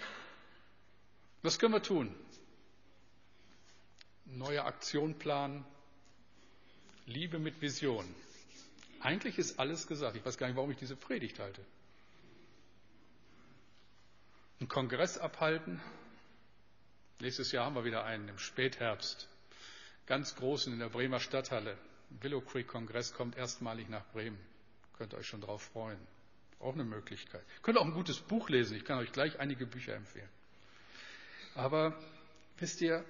Was 1.43 1.59
können 1.59 1.75
wir 1.75 1.83
tun? 1.83 2.13
Neue 4.25 4.65
Aktion 4.65 5.15
planen, 5.19 5.65
Liebe 7.07 7.39
mit 7.39 7.61
Vision. 7.61 8.05
Eigentlich 9.01 9.39
ist 9.39 9.59
alles 9.59 9.87
gesagt. 9.87 10.17
Ich 10.17 10.25
weiß 10.25 10.37
gar 10.37 10.47
nicht, 10.47 10.57
warum 10.57 10.71
ich 10.71 10.77
diese 10.77 10.97
Predigt 10.97 11.39
halte. 11.39 11.65
Einen 14.61 14.69
Kongress 14.69 15.17
abhalten. 15.17 15.81
Nächstes 17.19 17.53
Jahr 17.53 17.65
haben 17.65 17.75
wir 17.75 17.85
wieder 17.85 18.05
einen 18.05 18.29
im 18.29 18.39
Spätherbst. 18.39 19.29
Ganz 20.07 20.37
großen 20.37 20.73
in 20.73 20.79
der 20.79 20.91
Bremer 20.91 21.21
Stadthalle. 21.21 21.79
Willow 22.21 22.41
Creek 22.41 22.69
Kongress 22.69 23.15
kommt 23.15 23.37
erstmalig 23.37 23.89
nach 23.89 24.05
Bremen. 24.13 24.39
Könnt 24.99 25.15
ihr 25.15 25.19
euch 25.19 25.27
schon 25.27 25.41
darauf 25.41 25.63
freuen. 25.63 25.99
Auch 26.59 26.75
eine 26.75 26.85
Möglichkeit. 26.85 27.43
Könnt 27.63 27.79
auch 27.79 27.87
ein 27.87 27.95
gutes 27.95 28.19
Buch 28.21 28.51
lesen. 28.51 28.77
Ich 28.77 28.85
kann 28.85 28.99
euch 28.99 29.13
gleich 29.13 29.41
einige 29.41 29.65
Bücher 29.67 29.95
empfehlen. 29.95 30.29
Aber 31.55 31.99
wisst 32.59 32.83
ihr, 32.83 33.05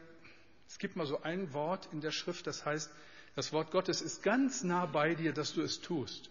es 0.68 0.78
gibt 0.78 0.94
mal 0.94 1.06
so 1.06 1.22
ein 1.22 1.52
Wort 1.52 1.88
in 1.92 2.00
der 2.00 2.12
Schrift, 2.12 2.46
das 2.46 2.64
heißt, 2.64 2.92
das 3.34 3.52
Wort 3.52 3.70
Gottes 3.70 4.02
ist 4.02 4.22
ganz 4.22 4.64
nah 4.64 4.86
bei 4.86 5.14
dir, 5.14 5.32
dass 5.32 5.54
du 5.54 5.62
es 5.62 5.80
tust. 5.80 6.30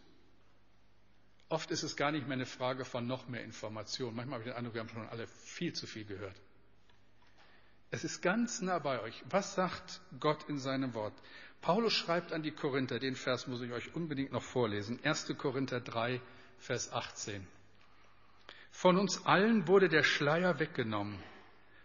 Oft 1.49 1.71
ist 1.71 1.83
es 1.83 1.95
gar 1.95 2.11
nicht 2.11 2.27
mehr 2.27 2.35
eine 2.35 2.45
Frage 2.45 2.85
von 2.85 3.07
noch 3.07 3.27
mehr 3.27 3.43
Information. 3.43 4.15
Manchmal 4.15 4.39
habe 4.39 4.49
ich 4.49 4.53
den 4.53 4.57
Eindruck, 4.57 4.75
wir 4.75 4.81
haben 4.81 4.89
schon 4.89 5.09
alle 5.09 5.27
viel 5.27 5.73
zu 5.73 5.87
viel 5.87 6.05
gehört. 6.05 6.35
Es 7.91 8.03
ist 8.03 8.21
ganz 8.21 8.61
nah 8.61 8.77
bei 8.77 9.01
euch. 9.01 9.23
Was 9.29 9.55
sagt 9.55 10.01
Gott 10.19 10.47
in 10.47 10.59
seinem 10.59 10.93
Wort? 10.93 11.13
Paulus 11.61 11.93
schreibt 11.93 12.31
an 12.31 12.43
die 12.43 12.51
Korinther, 12.51 12.99
den 12.99 13.15
Vers 13.15 13.47
muss 13.47 13.61
ich 13.61 13.71
euch 13.71 13.95
unbedingt 13.95 14.31
noch 14.31 14.43
vorlesen. 14.43 14.99
1. 15.03 15.33
Korinther 15.37 15.81
3, 15.81 16.21
Vers 16.59 16.93
18. 16.93 17.45
Von 18.71 18.97
uns 18.97 19.25
allen 19.25 19.67
wurde 19.67 19.89
der 19.89 20.03
Schleier 20.03 20.59
weggenommen, 20.59 21.21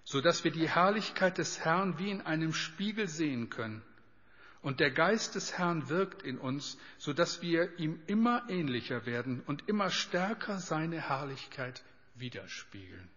so 0.05 0.21
dass 0.21 0.45
wir 0.45 0.51
die 0.51 0.69
Herrlichkeit 0.69 1.39
des 1.39 1.61
Herrn 1.61 1.99
wie 1.99 2.11
in 2.11 2.21
einem 2.21 2.53
Spiegel 2.53 3.09
sehen 3.09 3.49
können. 3.49 3.83
Und 4.65 4.81
der 4.81 4.91
Geist 4.91 5.35
des 5.35 5.59
Herrn 5.59 5.91
wirkt 5.91 6.23
in 6.23 6.39
uns, 6.39 6.79
so 6.97 7.13
dass 7.13 7.43
wir 7.43 7.79
ihm 7.79 8.01
immer 8.07 8.49
ähnlicher 8.49 9.05
werden 9.05 9.43
und 9.45 9.69
immer 9.69 9.91
stärker 9.91 10.59
seine 10.59 11.07
Herrlichkeit 11.09 11.85
widerspiegeln. 12.15 13.11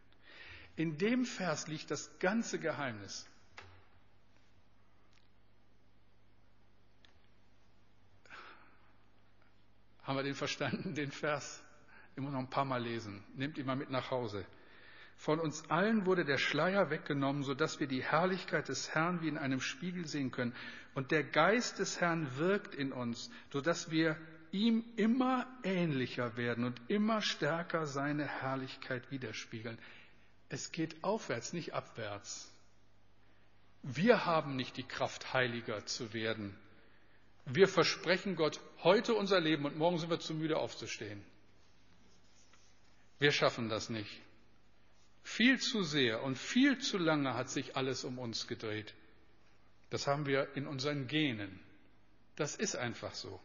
In 0.76 0.98
dem 0.98 1.24
Vers 1.26 1.68
liegt 1.68 1.90
das 1.90 2.20
ganze 2.20 2.60
Geheimnis 2.60 3.26
Haben 10.04 10.20
wir 10.20 10.24
den 10.24 10.36
verstanden, 10.36 10.96
den 10.96 11.12
Vers? 11.12 11.62
Muss 12.16 12.32
noch 12.32 12.40
ein 12.40 12.50
paar 12.50 12.64
Mal 12.64 12.82
lesen. 12.82 13.22
Nehmt 13.36 13.58
ihn 13.58 13.66
mal 13.66 13.76
mit 13.76 13.90
nach 13.90 14.10
Hause. 14.10 14.46
Von 15.18 15.40
uns 15.40 15.70
allen 15.70 16.06
wurde 16.06 16.24
der 16.26 16.38
Schleier 16.38 16.90
weggenommen, 16.92 17.44
sodass 17.44 17.80
wir 17.80 17.88
die 17.88 18.04
Herrlichkeit 18.04 18.70
des 18.70 18.94
Herrn 18.94 19.22
wie 19.22 19.28
in 19.28 19.38
einem 19.38 19.60
Spiegel 19.60 20.06
sehen 20.06 20.32
können. 20.32 20.54
Und 20.94 21.12
der 21.12 21.24
Geist 21.24 21.80
des 21.80 22.00
Herrn 22.00 22.38
wirkt 22.38 22.76
in 22.76 22.92
uns, 22.92 23.32
sodass 23.52 23.90
wir 23.90 24.16
ihm 24.52 24.86
immer 24.96 25.48
ähnlicher 25.64 26.38
werden 26.38 26.64
und 26.64 26.80
immer 26.88 27.22
stärker 27.22 27.88
seine 27.88 28.26
Herrlichkeit 28.26 29.12
widerspiegeln. 29.12 29.78
Es 30.50 30.72
geht 30.72 31.04
aufwärts, 31.04 31.52
nicht 31.52 31.74
abwärts. 31.74 32.54
Wir 33.82 34.26
haben 34.26 34.56
nicht 34.56 34.78
die 34.78 34.84
Kraft, 34.84 35.34
heiliger 35.34 35.86
zu 35.86 36.14
werden. 36.14 36.56
Wir 37.46 37.68
versprechen 37.68 38.36
Gott 38.36 38.60
heute 38.84 39.14
unser 39.14 39.40
Leben 39.40 39.66
und 39.66 39.78
morgen 39.78 39.98
sind 39.98 40.10
wir 40.10 40.20
zu 40.20 40.34
müde 40.34 40.58
aufzustehen. 40.58 41.24
Wir 43.20 43.32
schaffen 43.32 43.68
das 43.68 43.90
nicht. 43.90 44.22
Viel 45.28 45.60
zu 45.60 45.84
sehr 45.84 46.24
und 46.24 46.38
viel 46.38 46.80
zu 46.80 46.98
lange 46.98 47.34
hat 47.34 47.50
sich 47.50 47.76
alles 47.76 48.06
um 48.06 48.18
uns 48.18 48.48
gedreht. 48.48 48.94
Das 49.90 50.08
haben 50.08 50.26
wir 50.26 50.56
in 50.56 50.66
unseren 50.66 51.06
Genen. 51.08 51.60
Das 52.38 52.56
ist 52.56 52.78
einfach 52.78 53.14
so. 53.14 53.40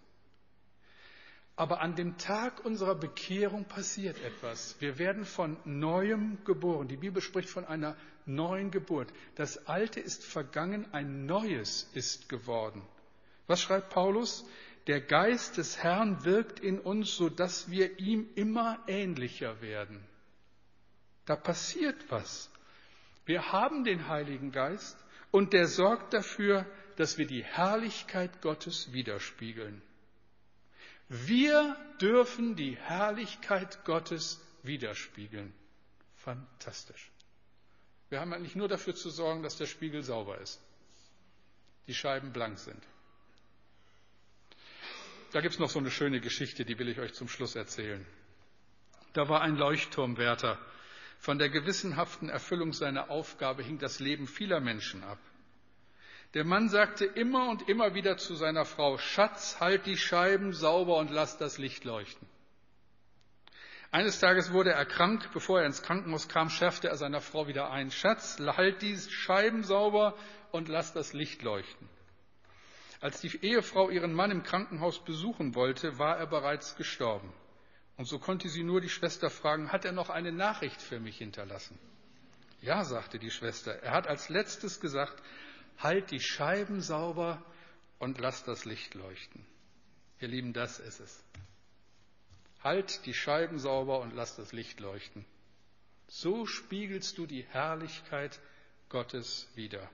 Aber 1.56 1.80
an 1.80 1.96
dem 1.96 2.16
Tag 2.18 2.64
unserer 2.64 2.94
Bekehrung 2.94 3.64
passiert 3.64 4.16
etwas. 4.22 4.76
Wir 4.78 4.96
werden 4.98 5.24
von 5.24 5.56
neuem 5.64 6.42
geboren. 6.44 6.86
Die 6.86 6.96
Bibel 6.96 7.20
spricht 7.20 7.50
von 7.50 7.64
einer 7.64 7.96
neuen 8.26 8.70
Geburt. 8.70 9.12
Das 9.34 9.66
Alte 9.66 9.98
ist 9.98 10.24
vergangen, 10.24 10.86
ein 10.92 11.26
Neues 11.26 11.90
ist 11.94 12.28
geworden. 12.28 12.80
Was 13.48 13.60
schreibt 13.60 13.90
Paulus? 13.90 14.46
Der 14.86 15.00
Geist 15.00 15.58
des 15.58 15.78
Herrn 15.82 16.24
wirkt 16.24 16.60
in 16.60 16.78
uns, 16.78 17.16
sodass 17.16 17.68
wir 17.70 17.98
ihm 17.98 18.30
immer 18.36 18.78
ähnlicher 18.86 19.60
werden. 19.60 20.00
Da 21.26 21.36
passiert 21.36 22.10
was. 22.10 22.50
Wir 23.24 23.52
haben 23.52 23.84
den 23.84 24.08
Heiligen 24.08 24.52
Geist. 24.52 24.96
und 25.30 25.54
der 25.54 25.66
sorgt 25.66 26.12
dafür, 26.12 26.66
dass 26.96 27.16
wir 27.16 27.26
die 27.26 27.42
Herrlichkeit 27.42 28.42
Gottes 28.42 28.92
widerspiegeln. 28.92 29.80
Wir 31.08 31.76
dürfen 32.00 32.54
die 32.54 32.76
Herrlichkeit 32.76 33.84
Gottes 33.84 34.40
widerspiegeln. 34.62 35.52
Fantastisch. 36.16 37.10
Wir 38.10 38.20
haben 38.20 38.32
eigentlich 38.32 38.56
nur 38.56 38.68
dafür 38.68 38.94
zu 38.94 39.08
sorgen, 39.08 39.42
dass 39.42 39.56
der 39.56 39.66
Spiegel 39.66 40.02
sauber 40.02 40.38
ist, 40.38 40.60
die 41.86 41.94
Scheiben 41.94 42.32
blank 42.32 42.58
sind. 42.58 42.82
Da 45.32 45.40
gibt 45.40 45.54
es 45.54 45.60
noch 45.60 45.70
so 45.70 45.78
eine 45.78 45.90
schöne 45.90 46.20
Geschichte, 46.20 46.66
die 46.66 46.78
will 46.78 46.88
ich 46.88 46.98
euch 46.98 47.14
zum 47.14 47.26
Schluss 47.28 47.56
erzählen. 47.56 48.06
Da 49.14 49.28
war 49.30 49.40
ein 49.40 49.56
Leuchtturmwärter. 49.56 50.58
Von 51.22 51.38
der 51.38 51.50
gewissenhaften 51.50 52.28
Erfüllung 52.28 52.72
seiner 52.72 53.08
Aufgabe 53.08 53.62
hing 53.62 53.78
das 53.78 54.00
Leben 54.00 54.26
vieler 54.26 54.58
Menschen 54.58 55.04
ab. 55.04 55.20
Der 56.34 56.44
Mann 56.44 56.68
sagte 56.68 57.04
immer 57.04 57.48
und 57.48 57.68
immer 57.68 57.94
wieder 57.94 58.16
zu 58.16 58.34
seiner 58.34 58.64
Frau, 58.64 58.98
Schatz, 58.98 59.60
halt 59.60 59.86
die 59.86 59.96
Scheiben 59.96 60.52
sauber 60.52 60.96
und 60.96 61.12
lass 61.12 61.38
das 61.38 61.58
Licht 61.58 61.84
leuchten. 61.84 62.26
Eines 63.92 64.18
Tages 64.18 64.52
wurde 64.52 64.72
er 64.72 64.84
krank. 64.84 65.30
Bevor 65.32 65.60
er 65.60 65.66
ins 65.66 65.84
Krankenhaus 65.84 66.28
kam, 66.28 66.50
schärfte 66.50 66.88
er 66.88 66.96
seiner 66.96 67.20
Frau 67.20 67.46
wieder 67.46 67.70
ein, 67.70 67.92
Schatz, 67.92 68.38
halt 68.40 68.82
die 68.82 68.98
Scheiben 68.98 69.62
sauber 69.62 70.16
und 70.50 70.66
lass 70.66 70.92
das 70.92 71.12
Licht 71.12 71.42
leuchten. 71.42 71.88
Als 73.00 73.20
die 73.20 73.36
Ehefrau 73.42 73.90
ihren 73.90 74.12
Mann 74.12 74.32
im 74.32 74.42
Krankenhaus 74.42 74.98
besuchen 75.04 75.54
wollte, 75.54 76.00
war 76.00 76.18
er 76.18 76.26
bereits 76.26 76.74
gestorben. 76.74 77.32
Und 77.96 78.06
so 78.06 78.18
konnte 78.18 78.48
sie 78.48 78.64
nur 78.64 78.80
die 78.80 78.88
Schwester 78.88 79.30
fragen, 79.30 79.70
hat 79.70 79.84
er 79.84 79.92
noch 79.92 80.10
eine 80.10 80.32
Nachricht 80.32 80.80
für 80.80 80.98
mich 80.98 81.18
hinterlassen? 81.18 81.78
Ja, 82.60 82.84
sagte 82.84 83.18
die 83.18 83.30
Schwester. 83.30 83.72
Er 83.82 83.92
hat 83.92 84.06
als 84.06 84.28
letztes 84.28 84.80
gesagt, 84.80 85.22
halt 85.78 86.10
die 86.10 86.20
Scheiben 86.20 86.80
sauber 86.80 87.42
und 87.98 88.18
lass 88.18 88.44
das 88.44 88.64
Licht 88.64 88.94
leuchten. 88.94 89.44
Ihr 90.20 90.28
Lieben, 90.28 90.52
das 90.52 90.78
ist 90.78 91.00
es. 91.00 91.24
Halt 92.62 93.06
die 93.06 93.14
Scheiben 93.14 93.58
sauber 93.58 94.00
und 94.00 94.14
lass 94.14 94.36
das 94.36 94.52
Licht 94.52 94.78
leuchten. 94.78 95.24
So 96.06 96.46
spiegelst 96.46 97.18
du 97.18 97.26
die 97.26 97.42
Herrlichkeit 97.42 98.38
Gottes 98.88 99.48
wider. 99.54 99.88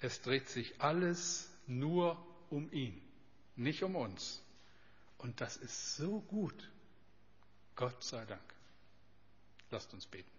Es 0.00 0.20
dreht 0.20 0.48
sich 0.48 0.80
alles 0.80 1.50
nur 1.66 2.22
um 2.50 2.70
ihn, 2.72 3.00
nicht 3.56 3.82
um 3.82 3.96
uns. 3.96 4.42
Und 5.18 5.40
das 5.40 5.56
ist 5.56 5.96
so 5.96 6.20
gut. 6.20 6.70
Gott 7.80 8.04
sei 8.04 8.22
Dank. 8.26 8.42
Lasst 9.70 9.94
uns 9.94 10.04
beten. 10.04 10.30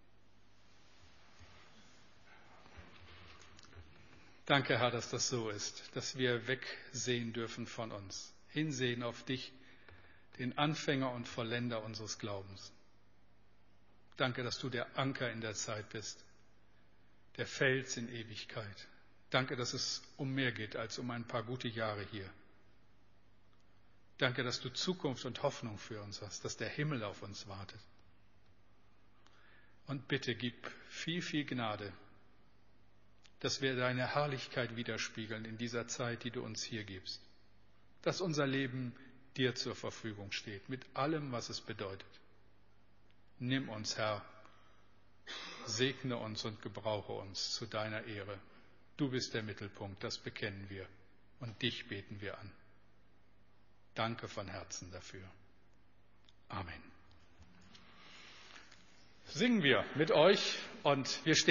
Danke, 4.45 4.77
Herr, 4.77 4.91
dass 4.91 5.09
das 5.09 5.27
so 5.27 5.49
ist, 5.49 5.89
dass 5.95 6.15
wir 6.17 6.45
wegsehen 6.45 7.33
dürfen 7.33 7.65
von 7.65 7.91
uns, 7.91 8.31
hinsehen 8.49 9.01
auf 9.01 9.23
dich, 9.23 9.51
den 10.37 10.55
Anfänger 10.59 11.11
und 11.13 11.27
Vollender 11.27 11.81
unseres 11.83 12.19
Glaubens. 12.19 12.71
Danke, 14.17 14.43
dass 14.43 14.59
du 14.59 14.69
der 14.69 14.85
Anker 14.99 15.31
in 15.31 15.41
der 15.41 15.55
Zeit 15.55 15.89
bist, 15.89 16.23
der 17.37 17.47
Fels 17.47 17.97
in 17.97 18.07
Ewigkeit. 18.13 18.87
Danke, 19.31 19.55
dass 19.55 19.73
es 19.73 20.03
um 20.17 20.31
mehr 20.31 20.51
geht 20.51 20.75
als 20.75 20.99
um 20.99 21.09
ein 21.09 21.25
paar 21.27 21.41
gute 21.41 21.69
Jahre 21.69 22.05
hier. 22.11 22.29
Danke, 24.21 24.43
dass 24.43 24.61
du 24.61 24.69
Zukunft 24.69 25.25
und 25.25 25.41
Hoffnung 25.41 25.79
für 25.79 25.99
uns 25.99 26.21
hast, 26.21 26.45
dass 26.45 26.55
der 26.55 26.69
Himmel 26.69 27.03
auf 27.03 27.23
uns 27.23 27.47
wartet. 27.47 27.79
Und 29.87 30.07
bitte 30.07 30.35
gib 30.35 30.69
viel, 30.89 31.23
viel 31.23 31.43
Gnade, 31.43 31.91
dass 33.39 33.63
wir 33.63 33.75
deine 33.75 34.13
Herrlichkeit 34.13 34.75
widerspiegeln 34.75 35.43
in 35.43 35.57
dieser 35.57 35.87
Zeit, 35.87 36.23
die 36.23 36.29
du 36.29 36.43
uns 36.43 36.61
hier 36.61 36.83
gibst. 36.83 37.19
Dass 38.03 38.21
unser 38.21 38.45
Leben 38.45 38.95
dir 39.37 39.55
zur 39.55 39.75
Verfügung 39.75 40.31
steht, 40.31 40.69
mit 40.69 40.85
allem, 40.93 41.31
was 41.31 41.49
es 41.49 41.59
bedeutet. 41.59 42.19
Nimm 43.39 43.69
uns, 43.69 43.97
Herr, 43.97 44.23
segne 45.65 46.17
uns 46.17 46.45
und 46.45 46.61
gebrauche 46.61 47.13
uns 47.13 47.55
zu 47.55 47.65
deiner 47.65 48.03
Ehre. 48.03 48.37
Du 48.97 49.09
bist 49.09 49.33
der 49.33 49.41
Mittelpunkt, 49.41 50.03
das 50.03 50.19
bekennen 50.19 50.69
wir 50.69 50.87
und 51.39 51.59
dich 51.63 51.87
beten 51.87 52.21
wir 52.21 52.37
an. 52.37 52.51
Danke 53.95 54.27
von 54.27 54.47
Herzen 54.47 54.91
dafür. 54.91 55.23
Amen. 56.49 56.83
Singen 59.27 59.63
wir 59.63 59.85
mit 59.95 60.11
euch 60.11 60.57
und 60.83 61.23
wir 61.25 61.35
stehen 61.35 61.49